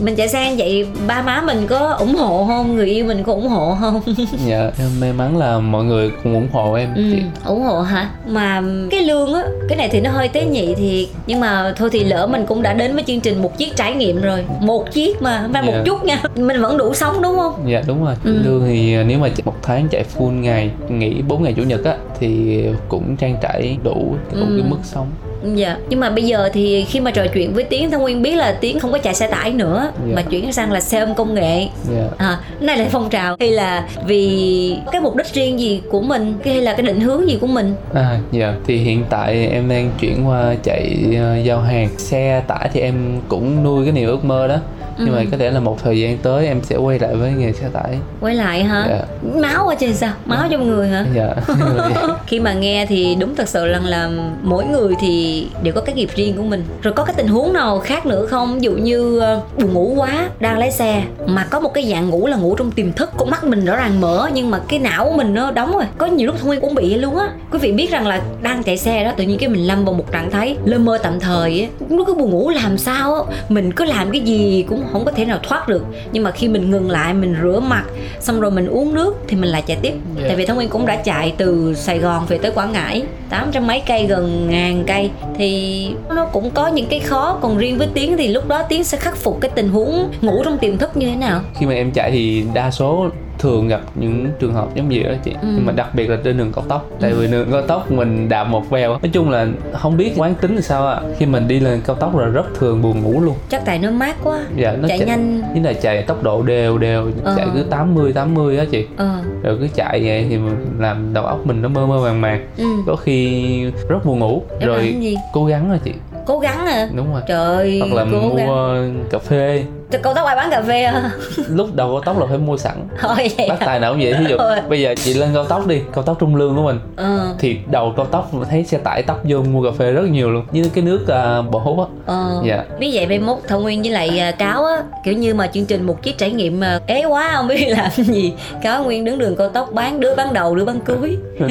mình 0.00 0.16
chạy 0.16 0.28
sang 0.28 0.56
vậy 0.56 0.86
ba 1.06 1.22
má 1.22 1.42
mình 1.46 1.66
có 1.66 1.78
ủng 1.92 2.14
hộ 2.14 2.44
không? 2.48 2.76
Người 2.76 2.86
yêu 2.86 3.04
mình 3.04 3.22
có 3.26 3.32
ủng 3.32 3.48
hộ 3.48 3.76
không? 3.80 4.00
Dạ 4.46 4.70
em 4.78 4.88
may 5.00 5.12
mắn 5.12 5.36
là 5.38 5.58
mọi 5.58 5.84
người 5.84 6.10
cũng 6.22 6.34
ủng 6.34 6.48
hộ 6.52 6.74
em. 6.74 6.94
Ừ, 6.94 7.02
chị 7.12 7.22
ủng 7.44 7.62
hộ 7.62 7.80
hả? 7.82 8.10
Mà 8.26 8.62
cái 8.90 9.02
lương 9.02 9.34
á 9.34 9.42
cái 9.68 9.78
này 9.78 9.88
thì 9.92 10.00
nó 10.00 10.10
hơi 10.10 10.28
tế 10.28 10.44
nhị 10.44 10.74
thiệt 10.74 11.08
nhưng 11.26 11.40
mà 11.40 11.72
thôi 11.76 11.88
thì 11.92 12.04
lỡ 12.04 12.26
mình 12.26 12.46
cũng 12.46 12.62
đã 12.62 12.72
đến 12.72 12.94
với 12.94 13.04
chương 13.06 13.20
trình 13.20 13.42
một 13.42 13.58
chiếc 13.58 13.76
trải 13.76 13.94
nghiệm 13.94 14.20
rồi. 14.20 14.44
Một 14.60 14.92
chiếc 14.92 15.22
mà 15.22 15.38
không 15.42 15.52
phải 15.52 15.62
một 15.62 15.72
Dạ. 15.74 15.82
chút 15.86 16.04
nha. 16.04 16.22
Mình 16.36 16.62
vẫn 16.62 16.76
đủ 16.78 16.94
sống 16.94 17.22
đúng 17.22 17.36
không? 17.36 17.64
Dạ 17.70 17.82
đúng 17.86 18.04
rồi. 18.04 18.14
Ừ. 18.24 18.38
lương 18.44 18.64
thì 18.66 18.96
nếu 19.04 19.18
mà 19.18 19.28
một 19.44 19.54
tháng 19.62 19.88
chạy 19.94 20.04
full 20.18 20.30
ngày 20.40 20.70
nghỉ 20.88 21.22
4 21.28 21.42
ngày 21.42 21.52
chủ 21.56 21.62
nhật 21.62 21.84
á 21.84 21.94
thì 22.20 22.62
cũng 22.88 23.16
trang 23.16 23.36
trải 23.42 23.76
đủ 23.84 24.14
đủ 24.32 24.40
Ừ. 24.40 24.56
cái 24.60 24.70
mức 24.70 24.78
sống 24.82 25.06
Dạ, 25.54 25.76
nhưng 25.88 26.00
mà 26.00 26.10
bây 26.10 26.24
giờ 26.24 26.48
thì 26.52 26.84
khi 26.88 27.00
mà 27.00 27.10
trò 27.10 27.24
chuyện 27.34 27.54
với 27.54 27.64
Tiến, 27.64 27.90
Thông 27.90 28.02
Nguyên 28.02 28.22
biết 28.22 28.34
là 28.36 28.52
Tiến 28.60 28.80
không 28.80 28.92
có 28.92 28.98
chạy 28.98 29.14
xe 29.14 29.26
tải 29.26 29.50
nữa 29.52 29.90
Dạ. 30.08 30.12
mà 30.16 30.22
chuyển 30.22 30.52
sang 30.52 30.72
là 30.72 30.80
xe 30.80 31.00
ôm 31.00 31.14
công 31.14 31.34
nghệ. 31.34 31.68
dạ 31.92 32.04
À, 32.18 32.38
này 32.60 32.76
là 32.78 32.86
phong 32.90 33.10
trào 33.10 33.36
hay 33.40 33.50
là 33.50 33.88
vì 34.06 34.76
cái 34.92 35.00
mục 35.00 35.16
đích 35.16 35.26
riêng 35.34 35.60
gì 35.60 35.82
của 35.90 36.00
mình 36.00 36.34
hay 36.44 36.60
là 36.62 36.72
cái 36.72 36.82
định 36.82 37.00
hướng 37.00 37.28
gì 37.28 37.38
của 37.40 37.46
mình? 37.46 37.74
À 37.94 38.18
dạ 38.32 38.54
thì 38.66 38.76
hiện 38.76 39.04
tại 39.10 39.48
em 39.52 39.68
đang 39.68 39.90
chuyển 40.00 40.26
qua 40.28 40.54
chạy 40.62 40.96
ờ, 41.18 41.36
giao 41.36 41.60
hàng 41.60 41.88
xe 41.98 42.42
tải 42.46 42.70
thì 42.72 42.80
em 42.80 42.94
cũng 43.28 43.62
nuôi 43.64 43.84
cái 43.84 43.92
niềm 43.92 44.08
ước 44.08 44.24
mơ 44.24 44.46
đó 44.48 44.56
nhưng 44.98 45.12
mà 45.12 45.18
Ừ. 45.18 45.24
có 45.30 45.36
thể 45.36 45.50
là 45.50 45.60
một 45.60 45.78
thời 45.84 46.00
gian 46.00 46.18
tới 46.18 46.46
em 46.46 46.62
sẽ 46.62 46.76
quay 46.76 46.98
lại 46.98 47.14
với 47.14 47.32
nghề 47.32 47.52
xe 47.52 47.68
tải 47.72 47.98
Quay 48.20 48.34
lại 48.34 48.64
hả? 48.64 48.86
Dạ. 48.88 49.30
Máu 49.40 49.68
ở 49.68 49.74
trên 49.74 49.94
sao? 49.94 50.12
Máu 50.24 50.44
trong 50.50 50.66
người 50.68 50.88
hả? 50.88 51.04
dạ 51.14 51.34
khi 52.26 52.40
mà 52.40 52.52
nghe 52.52 52.86
thì 52.86 53.16
đúng 53.20 53.34
thật 53.36 53.48
sự 53.48 53.66
rằng 53.66 53.84
là 53.84 54.10
mỗi 54.42 54.64
người 54.64 54.94
thì 55.00 55.46
đều 55.62 55.74
có 55.74 55.80
cái 55.80 55.94
nghiệp 55.94 56.08
riêng 56.16 56.36
của 56.36 56.42
mình 56.42 56.64
rồi 56.82 56.94
có 56.94 57.04
cái 57.04 57.14
tình 57.18 57.28
huống 57.28 57.52
nào 57.52 57.78
khác 57.78 58.06
nữa 58.06 58.26
không 58.26 58.54
ví 58.54 58.60
dụ 58.60 58.72
như 58.72 59.18
ờ, 59.18 59.40
buồn 59.58 59.72
ngủ 59.72 59.94
quá 59.96 60.28
đang 60.40 60.58
lái 60.58 60.70
xe 60.70 61.02
mà 61.26 61.44
có 61.44 61.60
một 61.60 61.74
cái 61.74 61.84
dạng 61.90 62.08
ngủ 62.10 62.26
là 62.26 62.36
ngủ 62.36 62.54
trong 62.56 62.70
tiềm 62.70 62.92
thức 62.92 63.10
con 63.16 63.30
mắt 63.30 63.44
mình 63.44 63.64
rõ 63.64 63.76
ràng 63.76 64.00
mở 64.00 64.28
nhưng 64.34 64.50
mà 64.50 64.58
cái 64.68 64.78
não 64.78 65.04
của 65.04 65.16
mình 65.16 65.34
nó 65.34 65.50
đóng 65.50 65.72
rồi 65.72 65.84
có 65.98 66.06
nhiều 66.06 66.26
lúc 66.26 66.44
nguyên 66.44 66.60
cũng 66.60 66.74
bị 66.74 66.94
luôn 66.94 67.16
á 67.18 67.28
quý 67.52 67.58
vị 67.58 67.72
biết 67.72 67.90
rằng 67.90 68.06
là 68.06 68.20
đang 68.42 68.62
chạy 68.62 68.76
xe 68.76 69.04
đó 69.04 69.12
tự 69.16 69.24
nhiên 69.24 69.38
cái 69.38 69.48
mình 69.48 69.66
lâm 69.66 69.84
vào 69.84 69.94
một 69.94 70.12
trạng 70.12 70.30
thái 70.30 70.56
lơ 70.64 70.78
mơ 70.78 70.98
tạm 71.02 71.20
thời 71.20 71.60
á 71.60 71.66
nó 71.88 72.04
cứ 72.04 72.14
buồn 72.14 72.30
ngủ 72.30 72.50
làm 72.50 72.78
sao 72.78 73.14
á 73.14 73.20
mình 73.48 73.72
cứ 73.72 73.84
làm 73.84 74.10
cái 74.10 74.20
gì 74.20 74.64
cũng 74.68 74.83
không 74.92 75.04
có 75.04 75.12
thể 75.12 75.24
nào 75.24 75.38
thoát 75.42 75.68
được. 75.68 75.84
Nhưng 76.12 76.22
mà 76.22 76.30
khi 76.30 76.48
mình 76.48 76.70
ngừng 76.70 76.90
lại 76.90 77.14
mình 77.14 77.36
rửa 77.42 77.60
mặt 77.60 77.84
xong 78.20 78.40
rồi 78.40 78.50
mình 78.50 78.66
uống 78.66 78.94
nước 78.94 79.14
thì 79.28 79.36
mình 79.36 79.50
lại 79.50 79.62
chạy 79.66 79.76
tiếp. 79.82 79.94
Dạ. 80.20 80.24
tại 80.26 80.36
vì 80.36 80.46
thông 80.46 80.56
nguyên 80.56 80.68
cũng 80.68 80.86
đã 80.86 80.96
chạy 80.96 81.34
từ 81.36 81.74
sài 81.74 81.98
gòn 81.98 82.26
về 82.28 82.38
tới 82.38 82.50
quảng 82.50 82.72
ngãi 82.72 83.02
tám 83.30 83.48
trăm 83.52 83.66
mấy 83.66 83.82
cây 83.86 84.06
gần 84.06 84.50
ngàn 84.50 84.84
cây. 84.86 85.10
Thì 85.38 85.90
nó 86.14 86.24
cũng 86.24 86.50
có 86.50 86.66
những 86.66 86.86
cái 86.86 87.00
khó 87.00 87.38
còn 87.42 87.58
riêng 87.58 87.78
với 87.78 87.88
tiến 87.94 88.16
thì 88.16 88.28
lúc 88.28 88.48
đó 88.48 88.62
tiến 88.62 88.84
sẽ 88.84 88.98
khắc 88.98 89.16
phục 89.16 89.40
cái 89.40 89.50
tình 89.54 89.68
huống 89.68 90.10
ngủ 90.20 90.42
trong 90.44 90.58
tiềm 90.58 90.78
thức 90.78 90.96
như 90.96 91.06
thế 91.06 91.16
nào? 91.16 91.40
Khi 91.58 91.66
mà 91.66 91.72
em 91.72 91.90
chạy 91.90 92.10
thì 92.10 92.44
đa 92.54 92.70
số 92.70 93.10
thường 93.44 93.68
gặp 93.68 93.80
những 93.94 94.26
trường 94.38 94.54
hợp 94.54 94.74
giống 94.74 94.88
vậy 94.88 95.02
đó 95.02 95.14
chị. 95.24 95.32
Ừ. 95.42 95.48
nhưng 95.54 95.66
mà 95.66 95.72
đặc 95.72 95.94
biệt 95.94 96.10
là 96.10 96.16
trên 96.24 96.38
đường 96.38 96.52
cao 96.52 96.64
tốc. 96.68 96.90
Tại 97.00 97.12
vì 97.12 97.26
đường 97.26 97.48
cao 97.52 97.62
tốc 97.62 97.90
mình 97.90 98.28
đạp 98.28 98.44
một 98.44 98.70
vèo 98.70 98.90
nói 98.90 99.10
chung 99.12 99.30
là 99.30 99.46
không 99.72 99.96
biết 99.96 100.12
quán 100.16 100.34
tính 100.34 100.54
là 100.54 100.60
sao 100.60 100.86
ạ 100.88 101.00
khi 101.18 101.26
mình 101.26 101.48
đi 101.48 101.60
lên 101.60 101.80
cao 101.86 101.96
tốc 101.96 102.16
là 102.16 102.26
rất 102.26 102.54
thường 102.58 102.82
buồn 102.82 103.02
ngủ 103.02 103.20
luôn. 103.20 103.34
Chắc 103.48 103.62
tại 103.64 103.78
nó 103.78 103.90
mát 103.90 104.16
quá. 104.24 104.40
Dạ 104.56 104.76
nó 104.76 104.88
chạy 104.88 104.98
nhanh. 104.98 105.42
như 105.54 105.62
là 105.62 105.72
chạy 105.72 106.02
tốc 106.02 106.22
độ 106.22 106.42
đều 106.42 106.78
đều. 106.78 107.10
Ờ. 107.24 107.34
chạy 107.36 107.46
cứ 107.54 107.62
80 107.62 108.12
80 108.12 108.58
á 108.58 108.64
chị. 108.70 108.86
Ờ. 108.96 109.22
Rồi 109.42 109.56
cứ 109.60 109.68
chạy 109.74 110.00
vậy 110.04 110.26
thì 110.28 110.38
mình 110.38 110.66
làm 110.78 111.14
đầu 111.14 111.24
óc 111.24 111.46
mình 111.46 111.62
nó 111.62 111.68
mơ 111.68 111.86
mơ 111.86 112.00
màng 112.02 112.20
màng. 112.20 112.46
Ừ. 112.56 112.64
Có 112.86 112.96
khi 112.96 113.44
rất 113.88 114.04
buồn 114.04 114.18
ngủ. 114.18 114.42
Làm 114.60 114.68
rồi 114.68 114.96
gì? 115.00 115.16
cố 115.32 115.46
gắng 115.46 115.68
rồi 115.68 115.78
chị. 115.84 115.92
Cố 116.26 116.38
gắng 116.38 116.66
à 116.66 116.88
đúng 116.94 117.12
rồi. 117.12 117.22
Trời 117.28 117.80
hoặc 117.80 117.92
là 117.96 118.06
cố 118.12 118.34
gắng. 118.36 118.46
mua 118.46 118.76
cà 119.10 119.18
phê 119.18 119.64
Cho 119.94 120.00
cao 120.02 120.14
tốc 120.14 120.26
ai 120.26 120.36
bán 120.36 120.50
cà 120.50 120.62
phê 120.62 120.82
à? 120.82 121.10
Lúc 121.48 121.68
đầu 121.74 121.88
cao 121.92 122.00
tốc 122.00 122.18
là 122.20 122.26
phải 122.26 122.38
mua 122.38 122.56
sẵn. 122.56 122.74
Thôi 123.00 123.14
vậy 123.36 123.48
bác 123.48 123.60
à? 123.60 123.66
tài 123.66 123.80
nào 123.80 123.92
cũng 123.92 124.00
vậy 124.02 124.14
ví 124.18 124.24
dụ 124.28 124.36
bây 124.68 124.80
giờ 124.80 124.94
chị 125.04 125.14
lên 125.14 125.30
cao 125.34 125.44
tốc 125.44 125.66
đi 125.66 125.80
cao 125.94 126.04
tốc 126.04 126.16
trung 126.20 126.36
lương 126.36 126.56
của 126.56 126.62
mình. 126.62 126.78
Ờ 126.96 127.34
thì 127.38 127.58
đầu 127.70 127.92
cao 127.96 128.06
tốc 128.06 128.34
mà 128.34 128.46
thấy 128.50 128.64
xe 128.64 128.78
tải 128.78 129.02
tấp 129.02 129.16
vô 129.24 129.38
mua 129.42 129.62
cà 129.62 129.76
phê 129.78 129.90
rất 129.92 130.02
nhiều 130.10 130.30
luôn 130.30 130.44
như 130.52 130.64
cái 130.74 130.84
nước 130.84 131.00
uh, 131.02 131.50
bò 131.50 131.58
hút 131.58 131.78
á. 131.78 131.84
Ờ, 132.06 132.42
Dạ. 132.44 132.64
biết 132.78 132.90
vậy 132.94 133.06
mai 133.06 133.18
mốt 133.18 133.38
Thảo 133.48 133.60
Nguyên 133.60 133.82
với 133.82 133.90
lại 133.90 134.18
à, 134.18 134.30
Cáo 134.30 134.64
á 134.64 134.82
Kiểu 135.04 135.14
như 135.14 135.34
mà 135.34 135.46
chương 135.46 135.64
trình 135.66 135.82
một 135.86 136.02
chiếc 136.02 136.18
trải 136.18 136.30
nghiệm 136.30 136.60
mà 136.60 136.80
ế 136.86 137.04
quá 137.04 137.32
không 137.36 137.48
biết 137.48 137.66
làm 137.76 137.90
gì. 137.90 138.32
Cáo 138.62 138.84
Nguyên 138.84 139.04
đứng 139.04 139.18
đường 139.18 139.36
cao 139.36 139.48
tốc 139.48 139.68
bán 139.72 140.00
đứa 140.00 140.14
bán 140.14 140.32
đầu 140.34 140.54
đứa 140.56 140.64
bán 140.64 140.80
cuối. 140.86 141.16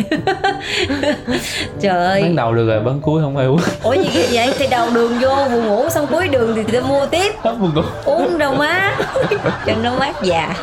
Trời 1.81 2.05
ơi. 2.05 2.21
Ban 2.21 2.35
đầu 2.35 2.53
được 2.53 2.67
rồi 2.67 2.79
bán 2.79 2.99
cuối 3.01 3.21
không 3.21 3.37
ai 3.37 3.45
uống. 3.47 3.59
Ủa 3.83 3.93
gì 3.93 4.25
vậy 4.31 4.53
thì 4.57 4.67
đầu 4.67 4.87
đường 4.93 5.11
vô 5.21 5.29
buồn 5.51 5.67
ngủ 5.67 5.89
xong 5.89 6.07
cuối 6.07 6.27
đường 6.27 6.55
thì 6.55 6.63
tao 6.73 6.81
mua 6.81 7.05
tiếp. 7.05 7.33
Hết 7.43 8.27
đâu 8.37 8.53
má. 8.53 8.97
Cho 9.65 9.73
nó 9.83 9.95
mát 9.99 10.15
dạ 10.23 10.55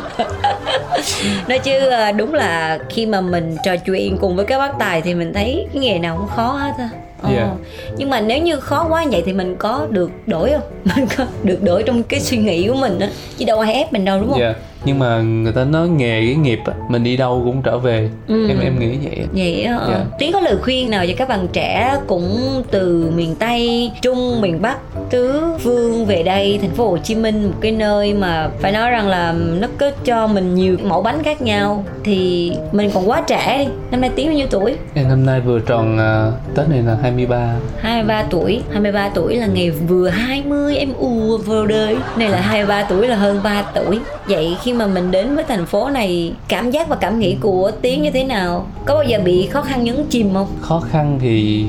nói 1.49 1.59
chứ 1.59 1.89
à, 1.89 2.13
đúng 2.13 2.35
là 2.35 2.79
khi 2.89 3.07
mà 3.07 3.21
mình 3.21 3.57
trò 3.65 3.77
chuyện 3.77 4.17
cùng 4.21 4.37
với 4.37 4.45
các 4.45 4.59
bác 4.59 4.79
tài 4.79 5.03
thì 5.03 5.15
mình 5.15 5.33
thấy 5.33 5.67
cái 5.75 5.83
nghề 5.83 5.99
nào 5.99 6.17
cũng 6.17 6.37
khó 6.37 6.53
hết 6.53 6.73
á. 6.79 6.89
Ờ. 7.23 7.31
Dạ. 7.37 7.49
nhưng 7.97 8.11
mà 8.11 8.21
nếu 8.21 8.43
như 8.43 8.61
khó 8.61 8.87
quá 8.91 9.05
vậy 9.11 9.23
thì 9.27 9.33
mình 9.33 9.57
có 9.59 9.87
được 9.91 10.11
đổi 10.27 10.51
không? 10.51 10.63
Mình 10.97 11.07
có 11.17 11.25
được 11.43 11.63
đổi 11.63 11.83
trong 11.83 12.03
cái 12.03 12.21
suy 12.21 12.37
nghĩ 12.37 12.69
của 12.69 12.75
mình 12.75 12.99
á. 12.99 13.09
Chứ 13.39 13.45
đâu 13.45 13.61
ai 13.61 13.75
ép 13.75 13.93
mình 13.93 14.05
đâu 14.05 14.21
đúng 14.21 14.31
không? 14.31 14.41
Dạ 14.41 14.55
nhưng 14.85 14.99
mà 14.99 15.21
người 15.21 15.53
ta 15.53 15.65
nói 15.65 15.89
nghề 15.89 16.21
cái 16.27 16.35
nghiệp 16.35 16.61
á 16.65 16.73
mình 16.89 17.05
đi 17.05 17.17
đâu 17.17 17.43
cũng 17.45 17.63
trở 17.63 17.79
về. 17.79 18.11
Ừ. 18.29 18.49
em 18.49 18.59
em 18.61 18.79
nghĩ 18.79 18.97
vậy 19.03 19.27
vậy 19.33 19.63
á 19.63 19.79
Dạ. 19.89 20.05
tiến 20.19 20.33
có 20.33 20.41
lời 20.41 20.57
khuyên 20.63 20.91
nào 20.91 21.07
cho 21.07 21.13
các 21.17 21.29
bạn 21.29 21.49
trẻ 21.53 21.97
cũng 22.07 22.39
từ 22.71 23.13
miền 23.17 23.35
tây 23.35 23.91
trung 24.03 24.41
miền 24.41 24.63
bắc 24.63 24.77
tứ 25.11 25.43
phương 25.59 26.07
về 26.07 26.23
đây 26.23 26.59
thành 26.63 26.71
phố 26.71 26.91
hồ 26.91 26.99
chí 26.99 27.15
minh 27.15 27.45
một 27.47 27.57
cái 27.61 27.73
nơi 27.73 28.15
mà 28.15 28.51
phải 28.61 28.73
nói 28.73 28.91
rằng 28.91 29.09
là 29.09 29.33
nó 29.33 29.69
có 29.79 29.91
cho 30.05 30.27
mình 30.27 30.55
nhiều 30.55 30.77
mẫu 30.85 31.03
bánh 31.03 31.23
khác 31.23 31.43
nhau. 31.43 31.85
Thì 32.05 32.53
mình 32.73 32.91
còn 32.95 33.09
quá 33.11 33.23
trẻ 33.27 33.59
đi. 33.59 33.73
Năm 33.91 34.01
nay 34.01 34.11
tiến 34.17 34.27
bao 34.27 34.35
nhiêu 34.37 34.47
tuổi? 34.51 34.77
Em 34.95 35.09
năm 35.09 35.27
nay 35.27 35.41
vừa 35.41 35.59
tròn 35.59 35.99
à, 35.99 36.33
tết 36.57 36.69
này 36.69 36.83
là 36.83 36.97
23 37.03 37.55
23 37.81 38.23
tuổi. 38.31 38.61
23 38.73 39.09
tuổi 39.15 39.37
là 39.37 39.47
ngày 39.47 39.71
vừa 39.71 40.09
20 40.09 40.77
em 40.77 40.93
ùa 40.99 41.37
vào 41.39 41.67
đời. 41.67 41.97
Này 42.17 42.29
là 42.29 42.41
23 42.41 42.83
tuổi 42.83 43.09
là 43.09 43.17
hơn 43.17 43.41
3 43.45 43.63
tuổi. 43.75 43.99
Vậy 44.27 44.57
khi 44.63 44.70
mà 44.73 44.87
mình 44.87 45.11
đến 45.11 45.35
với 45.35 45.45
thành 45.49 45.67
phố 45.67 45.91
này 45.91 46.33
cảm 46.49 46.71
giác 46.71 46.89
và 46.89 46.97
cảm 46.97 47.19
nghĩ 47.19 47.37
của 47.41 47.71
tiến 47.83 48.03
như 48.03 48.11
thế 48.11 48.25
nào? 48.25 48.67
Có 48.85 48.95
bao 48.95 49.05
giờ 49.05 49.19
bị 49.25 49.47
khó 49.47 49.63
khăn 49.63 49.85
nhấn 49.85 50.05
chìm 50.11 50.35
không? 50.35 50.47
Khó 50.61 50.81
khăn 50.91 51.19
thì 51.23 51.65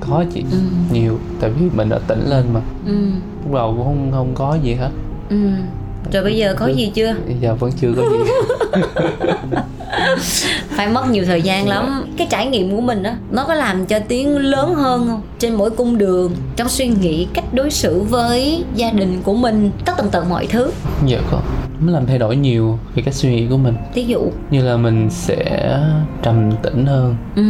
có 0.00 0.24
chị 0.34 0.44
Ừ. 0.52 0.58
nhiều. 0.92 1.18
Tại 1.40 1.50
vì 1.50 1.66
mình 1.74 1.90
ở 1.90 2.00
tỉnh 2.08 2.24
lên 2.30 2.44
mà. 2.52 2.60
Ừ. 2.86 2.92
Lúc 3.44 3.54
đầu 3.54 3.74
cũng 3.76 3.84
không 3.84 4.10
không 4.12 4.32
có 4.34 4.58
gì 4.62 4.74
hết. 4.74 4.90
Ừ. 5.30 5.36
Rồi 6.12 6.22
bây 6.24 6.36
giờ 6.36 6.54
có 6.58 6.66
gì 6.66 6.90
chưa? 6.94 7.14
Bây 7.26 7.36
giờ 7.40 7.54
vẫn 7.54 7.70
chưa 7.80 7.92
có 7.96 8.02
gì. 8.02 8.32
Phải 10.70 10.88
mất 10.88 11.10
nhiều 11.10 11.24
thời 11.24 11.42
gian 11.42 11.68
lắm. 11.68 12.04
Cái 12.16 12.26
trải 12.30 12.46
nghiệm 12.46 12.70
của 12.76 12.80
mình 12.80 13.02
đó 13.02 13.10
nó 13.30 13.44
có 13.44 13.54
làm 13.54 13.86
cho 13.86 13.98
tiến 14.08 14.36
lớn 14.38 14.74
hơn 14.74 15.06
không? 15.08 15.22
Trên 15.38 15.54
mỗi 15.54 15.70
cung 15.70 15.98
đường 15.98 16.32
trong 16.56 16.68
suy 16.68 16.86
nghĩ 16.86 17.26
cách 17.34 17.44
đối 17.54 17.70
xử 17.70 18.00
với 18.02 18.64
gia 18.74 18.90
đình 18.90 19.20
của 19.24 19.34
mình 19.34 19.70
tất 19.84 19.92
tần 19.96 20.08
tật 20.10 20.24
mọi 20.30 20.46
thứ. 20.46 20.70
Dạ 21.06 21.18
có 21.30 21.38
nó 21.80 21.92
làm 21.92 22.06
thay 22.06 22.18
đổi 22.18 22.36
nhiều 22.36 22.78
về 22.94 23.02
cách 23.02 23.14
suy 23.14 23.30
nghĩ 23.30 23.46
của 23.50 23.56
mình. 23.56 23.74
Ví 23.94 24.04
dụ. 24.04 24.32
Như 24.50 24.62
là 24.62 24.76
mình 24.76 25.10
sẽ 25.10 25.78
trầm 26.22 26.50
tĩnh 26.62 26.86
hơn. 26.86 27.16
Ừ. 27.36 27.42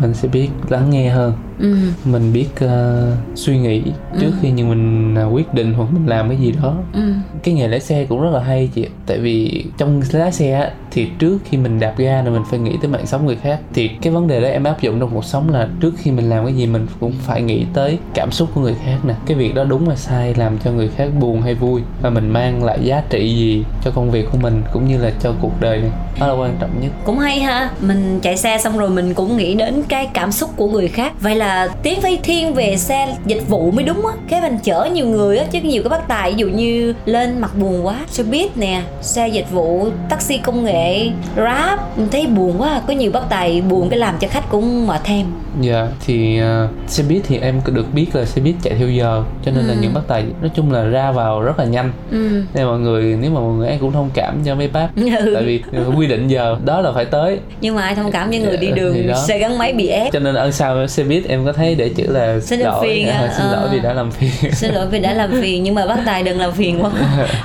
Mình 0.00 0.14
sẽ 0.14 0.28
biết 0.28 0.48
lắng 0.68 0.90
nghe 0.90 1.10
hơn 1.10 1.32
ừ. 1.62 1.76
Mình 2.04 2.32
biết 2.32 2.48
ờ, 2.60 3.12
suy 3.34 3.58
nghĩ 3.58 3.82
trước 4.20 4.32
khi 4.42 4.50
nhưng 4.50 4.68
mình 4.68 5.14
ờ, 5.14 5.28
quyết 5.32 5.54
định 5.54 5.74
hoặc 5.74 5.88
mình 5.92 6.06
làm 6.06 6.28
cái 6.28 6.38
gì 6.38 6.52
đó. 6.62 6.76
Ừ. 6.92 7.12
Cái 7.42 7.54
nghề 7.54 7.68
lái 7.68 7.80
xe 7.80 8.04
cũng 8.04 8.22
rất 8.22 8.30
là 8.30 8.40
hay 8.40 8.70
chị 8.74 8.86
tại 9.06 9.18
vì 9.18 9.64
trong 9.78 10.02
lái 10.12 10.32
xe 10.32 10.70
thì 10.90 11.08
trước 11.18 11.38
khi 11.44 11.58
mình 11.58 11.80
đạp 11.80 11.94
ga 11.96 12.22
là 12.22 12.30
mình 12.30 12.42
phải 12.50 12.58
nghĩ 12.58 12.72
tới 12.80 12.90
mạng 12.90 13.06
sống 13.06 13.26
người 13.26 13.36
khác. 13.36 13.60
Thì 13.74 13.88
cái 13.88 14.12
vấn 14.12 14.28
đề 14.28 14.40
đó 14.40 14.48
em 14.48 14.64
áp 14.64 14.80
dụng 14.80 15.00
trong 15.00 15.10
cuộc 15.14 15.24
sống 15.24 15.50
là 15.50 15.68
trước 15.80 15.94
khi 15.98 16.10
mình 16.10 16.30
làm 16.30 16.44
cái 16.44 16.54
gì 16.54 16.66
mình 16.66 16.86
cũng 17.00 17.12
phải 17.20 17.42
nghĩ 17.42 17.64
tới 17.74 17.98
cảm 18.14 18.32
xúc 18.32 18.48
của 18.54 18.60
người 18.60 18.74
khác 18.84 18.98
nè. 19.04 19.14
Cái 19.26 19.36
việc 19.36 19.54
đó 19.54 19.64
đúng 19.64 19.88
hay 19.88 19.96
sai 19.96 20.34
làm 20.34 20.58
cho 20.64 20.70
người 20.70 20.88
khác 20.88 21.08
buồn 21.20 21.42
hay 21.42 21.54
vui 21.54 21.82
và 22.02 22.10
mình 22.10 22.28
mang 22.28 22.64
lại 22.64 22.78
giá 22.82 23.02
trị 23.10 23.36
gì 23.36 23.64
cho 23.84 23.90
công 23.90 24.10
việc 24.10 24.26
của 24.32 24.38
mình 24.38 24.62
cũng 24.72 24.88
như 24.88 24.98
là 24.98 25.10
cho 25.20 25.34
cuộc 25.40 25.60
đời 25.60 25.80
này. 25.80 25.90
Đó 26.20 26.26
là 26.26 26.32
quan 26.32 26.56
trọng 26.60 26.70
nhất. 26.80 26.92
Cũng 27.04 27.18
hay 27.18 27.40
ha. 27.40 27.70
Mình 27.80 28.20
chạy 28.22 28.36
xe 28.36 28.58
xong 28.58 28.78
rồi 28.78 28.90
mình 28.90 29.14
cũng 29.14 29.36
nghĩ 29.36 29.54
đến 29.54 29.82
cái 29.88 30.08
cảm 30.14 30.32
xúc 30.32 30.50
của 30.56 30.68
người 30.68 30.88
khác. 30.88 31.12
Vậy 31.20 31.36
là 31.36 31.51
tiến 31.82 32.00
phải 32.00 32.18
thiên 32.22 32.54
về 32.54 32.76
xe 32.76 33.16
dịch 33.26 33.48
vụ 33.48 33.70
mới 33.70 33.84
đúng 33.84 34.06
á. 34.06 34.12
Cái 34.28 34.40
mình 34.40 34.58
chở 34.64 34.88
nhiều 34.94 35.06
người 35.06 35.38
á 35.38 35.44
chứ 35.50 35.60
nhiều 35.60 35.82
cái 35.82 35.90
bắt 35.90 36.02
tài 36.08 36.30
ví 36.32 36.36
dụ 36.36 36.46
như 36.48 36.94
lên 37.04 37.38
mặt 37.38 37.56
buồn 37.58 37.86
quá 37.86 37.96
xe 38.08 38.22
buýt 38.22 38.56
nè 38.56 38.82
xe 39.02 39.28
dịch 39.28 39.50
vụ 39.50 39.88
taxi 40.08 40.38
công 40.38 40.64
nghệ 40.64 41.08
grab 41.34 41.78
mình 41.96 42.08
thấy 42.12 42.26
buồn 42.26 42.54
quá 42.62 42.80
có 42.86 42.92
nhiều 42.92 43.10
bắt 43.12 43.22
tài 43.30 43.60
buồn 43.60 43.88
cái 43.90 43.98
làm 43.98 44.14
cho 44.20 44.28
khách 44.28 44.50
cũng 44.50 44.86
mệt 44.86 45.00
thêm. 45.04 45.26
Dạ 45.60 45.86
thì 46.06 46.40
uh, 46.64 46.70
xe 46.90 47.04
buýt 47.08 47.22
thì 47.28 47.38
em 47.38 47.60
được 47.66 47.86
biết 47.94 48.06
là 48.12 48.24
xe 48.24 48.40
buýt 48.42 48.54
chạy 48.62 48.74
theo 48.78 48.88
giờ 48.88 49.22
cho 49.44 49.50
nên 49.50 49.64
là 49.64 49.72
Ừ. 49.72 49.78
những 49.82 49.94
bác 49.94 50.00
tài 50.08 50.24
nói 50.40 50.50
chung 50.54 50.72
là 50.72 50.82
ra 50.84 51.12
vào 51.12 51.40
rất 51.42 51.58
là 51.58 51.64
nhanh. 51.64 51.92
Ừ. 52.10 52.42
Nên 52.54 52.66
mọi 52.66 52.78
người 52.78 53.16
nếu 53.20 53.30
mà 53.30 53.40
mọi 53.40 53.52
người 53.54 53.68
em 53.68 53.78
cũng 53.80 53.92
thông 53.92 54.10
cảm 54.14 54.38
cho 54.44 54.54
mấy 54.54 54.68
bác 54.68 54.88
Ừ. 54.96 55.32
tại 55.34 55.42
vì 55.44 55.62
quy 55.96 56.06
định 56.06 56.28
giờ 56.28 56.56
đó 56.64 56.80
là 56.80 56.92
phải 56.92 57.04
tới. 57.04 57.38
Nhưng 57.60 57.74
mà 57.74 57.82
ai 57.82 57.94
thông 57.94 58.10
cảm 58.12 58.30
với 58.30 58.38
người 58.38 58.56
đi 58.56 58.66
Dạ, 58.66 58.74
đường 58.76 58.94
thì 58.94 59.02
đó. 59.02 59.24
xe 59.28 59.38
gắn 59.38 59.58
máy 59.58 59.72
bị 59.72 59.86
ép. 59.88 60.12
Cho 60.12 60.18
nên 60.18 60.34
ở 60.34 60.50
sau 60.50 60.86
xe 60.86 61.04
buýt 61.04 61.24
em 61.32 61.44
có 61.44 61.52
thấy 61.52 61.74
để 61.74 61.88
chữ 61.88 62.04
là 62.08 62.40
Xin 62.40 62.60
lỗi 62.60 62.86
phiền 62.86 63.08
à, 63.08 63.34
xin 63.36 63.46
lỗi 63.46 63.68
vì 63.72 63.80
đã 63.80 63.92
làm 63.92 64.10
phiền. 64.10 64.30
xin 64.52 64.74
lỗi 64.74 64.86
vì 64.90 64.98
đã 64.98 65.12
làm 65.12 65.30
phiền 65.42 65.62
nhưng 65.62 65.74
mà 65.74 65.86
bác 65.86 65.98
tài 66.06 66.22
đừng 66.22 66.40
làm 66.40 66.52
phiền 66.52 66.82
quá. 66.82 66.90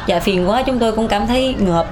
Dạ 0.07 0.19
phiền 0.19 0.49
quá 0.49 0.63
chúng 0.63 0.79
tôi 0.79 0.91
cũng 0.91 1.07
cảm 1.07 1.27
thấy 1.27 1.55
ngợp. 1.59 1.87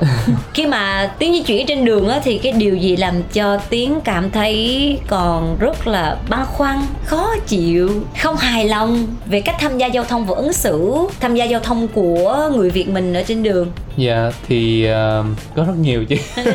Khi 0.54 0.68
mà 0.68 1.12
tiến 1.20 1.34
di 1.34 1.44
chuyển 1.44 1.68
trên 1.68 1.86
đường 1.86 2.08
á 2.08 2.20
thì 2.24 2.38
cái 2.38 2.52
điều 2.52 2.76
gì 2.76 2.96
làm 2.96 3.24
cho 3.34 3.58
tiến 3.70 4.00
cảm 4.04 4.32
thấy 4.32 4.98
còn 5.08 5.58
rất 5.60 5.88
là 5.88 6.18
băn 6.30 6.46
khoăn 6.46 6.76
khó 7.06 7.36
chịu 7.48 7.90
không 8.22 8.36
hài 8.36 8.66
lòng 8.66 9.08
về 9.26 9.42
cách 9.42 9.56
tham 9.60 9.78
gia 9.78 9.88
giao 9.88 10.04
thông 10.04 10.26
và 10.26 10.36
ứng 10.36 10.54
xử 10.54 10.94
tham 11.20 11.36
gia 11.36 11.46
giao 11.46 11.60
thông 11.60 11.88
của 11.88 12.50
người 12.56 12.70
việt 12.70 12.90
mình 12.90 13.14
ở 13.14 13.24
trên 13.24 13.44
đường 13.44 13.72
dạ 13.98 14.32
thì 14.48 14.88
uh, 14.90 15.26
có 15.56 15.64
rất 15.64 15.74
nhiều 15.80 16.06
chứ. 16.06 16.16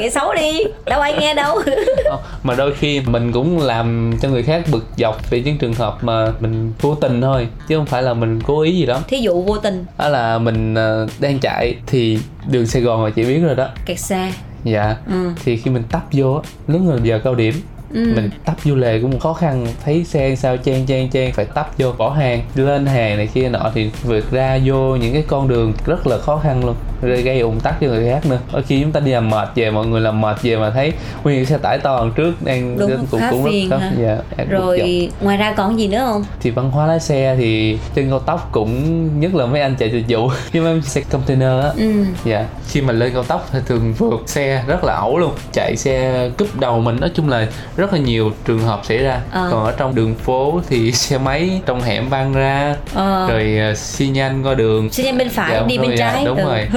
Kể 0.00 0.10
xấu 0.10 0.34
đi 0.34 0.64
đâu 0.86 1.00
ai 1.00 1.14
nghe 1.20 1.34
đâu. 1.34 1.58
Ờ, 2.04 2.18
mà 2.42 2.54
đôi 2.54 2.74
khi 2.74 3.00
mình 3.00 3.32
cũng 3.32 3.58
làm 3.58 4.12
cho 4.22 4.28
người 4.28 4.42
khác 4.42 4.64
bực 4.72 4.86
dọc 4.96 5.30
vì 5.30 5.42
những 5.42 5.58
trường 5.58 5.74
hợp 5.74 6.04
mà 6.04 6.32
mình 6.40 6.72
vô 6.80 6.94
tình 6.94 7.20
thôi 7.20 7.48
chứ 7.68 7.76
không 7.76 7.86
phải 7.86 8.02
là 8.02 8.14
mình 8.14 8.40
cố 8.46 8.60
ý 8.60 8.72
gì 8.76 8.86
đó. 8.86 9.00
Thí 9.08 9.18
dụ 9.18 9.42
vô 9.42 9.58
tình. 9.58 9.84
Đó 9.98 10.08
là 10.08 10.38
mình 10.38 10.74
ờ, 10.74 11.06
đang 11.18 11.38
chạy 11.38 11.76
thì 11.86 12.18
đường 12.50 12.66
Sài 12.66 12.82
Gòn 12.82 13.04
là 13.04 13.10
chị 13.10 13.24
biết 13.24 13.40
rồi 13.40 13.54
đó. 13.54 13.68
Kẹt 13.86 13.98
xe. 13.98 14.32
Dạ 14.64 14.96
ừ. 15.06 15.30
thì 15.44 15.56
khi 15.56 15.70
mình 15.70 15.82
tấp 15.90 16.02
vô 16.12 16.34
á, 16.34 16.50
lúc 16.66 16.80
là 16.86 16.96
giờ 17.02 17.20
cao 17.24 17.34
điểm 17.34 17.54
Ừ. 17.94 18.12
mình 18.16 18.30
tấp 18.44 18.54
vô 18.64 18.74
lề 18.74 19.00
cũng 19.00 19.18
khó 19.18 19.32
khăn 19.32 19.66
thấy 19.84 20.04
xe 20.04 20.34
sao 20.36 20.56
chen 20.56 20.86
chen 20.86 21.10
chen 21.10 21.32
phải 21.32 21.44
tấp 21.44 21.70
vô 21.78 21.92
bỏ 21.98 22.10
hàng 22.10 22.42
lên 22.54 22.86
hàng 22.86 23.16
này 23.16 23.26
kia 23.26 23.48
nọ 23.48 23.70
thì 23.74 23.90
vượt 24.02 24.30
ra 24.30 24.58
vô 24.64 24.96
những 24.96 25.12
cái 25.12 25.24
con 25.28 25.48
đường 25.48 25.72
rất 25.86 26.06
là 26.06 26.18
khó 26.18 26.36
khăn 26.36 26.64
luôn 26.64 26.74
rồi 27.02 27.22
gây 27.22 27.40
ủng 27.40 27.60
tắc 27.60 27.80
cho 27.80 27.86
người 27.86 28.10
khác 28.10 28.26
nữa. 28.26 28.38
Đôi 28.52 28.62
khi 28.62 28.80
chúng 28.82 28.92
ta 28.92 29.00
đi 29.00 29.10
làm 29.10 29.30
mệt 29.30 29.48
về 29.54 29.70
mọi 29.70 29.86
người 29.86 30.00
làm 30.00 30.20
mệt 30.20 30.42
về 30.42 30.56
mà 30.56 30.70
thấy 30.70 30.92
nguyên 31.24 31.46
xe 31.46 31.58
tải 31.58 31.78
to 31.78 31.98
đằng 31.98 32.12
trước 32.12 32.32
đang 32.44 32.78
Đúng, 32.78 33.06
cũng 33.10 33.20
cũng 33.30 33.44
rất 33.44 33.50
khó. 33.70 33.80
dạ, 33.98 34.18
rồi 34.48 35.08
ngoài 35.20 35.36
ra 35.36 35.54
còn 35.56 35.78
gì 35.78 35.88
nữa 35.88 36.02
không? 36.06 36.24
Thì 36.40 36.50
văn 36.50 36.70
hóa 36.70 36.86
lái 36.86 37.00
xe 37.00 37.36
thì 37.38 37.78
trên 37.94 38.10
cao 38.10 38.18
tốc 38.18 38.48
cũng 38.52 39.20
nhất 39.20 39.34
là 39.34 39.46
mấy 39.46 39.60
anh 39.60 39.76
chạy 39.78 39.90
dịch 39.90 40.04
vụ 40.08 40.30
nhưng 40.52 40.64
mà 40.64 40.80
xe 40.84 41.00
container 41.00 41.62
á. 41.64 41.70
Ừ. 41.76 42.04
Dạ. 42.24 42.46
Khi 42.68 42.80
mà 42.80 42.92
lên 42.92 43.12
cao 43.14 43.22
tốc 43.22 43.48
thì 43.52 43.58
thường 43.66 43.94
vượt 43.98 44.22
xe 44.26 44.64
rất 44.66 44.84
là 44.84 44.94
ẩu 44.94 45.18
luôn 45.18 45.32
chạy 45.52 45.76
xe 45.76 46.28
cúp 46.38 46.60
đầu 46.60 46.80
mình 46.80 47.00
nói 47.00 47.10
chung 47.14 47.28
là 47.28 47.46
rất 47.80 47.92
là 47.92 47.98
nhiều 47.98 48.32
trường 48.46 48.60
hợp 48.60 48.80
xảy 48.84 48.98
ra 48.98 49.20
Ờ. 49.32 49.48
còn 49.52 49.64
ở 49.64 49.72
trong 49.76 49.94
đường 49.94 50.14
phố 50.14 50.60
thì 50.68 50.92
xe 51.00 51.18
máy 51.18 51.60
trong 51.66 51.80
hẻm 51.80 52.08
văng 52.08 52.32
ra 52.32 52.76
ờ 52.94 53.26
rồi 53.28 53.58
uh, 53.72 53.76
xi 53.78 54.06
nhan 54.08 54.42
qua 54.42 54.54
đường 54.54 54.90
xin 54.90 55.06
em 55.06 55.18
bên 55.18 55.28
phải 55.28 55.50
Dạ, 55.54 55.62
đi 55.66 55.78
bên 55.78 55.86
thôi, 55.86 55.96
dạ, 55.98 56.12
trái 56.12 56.24
đúng 56.24 56.36
ừ. 56.38 56.44
rồi 56.44 56.68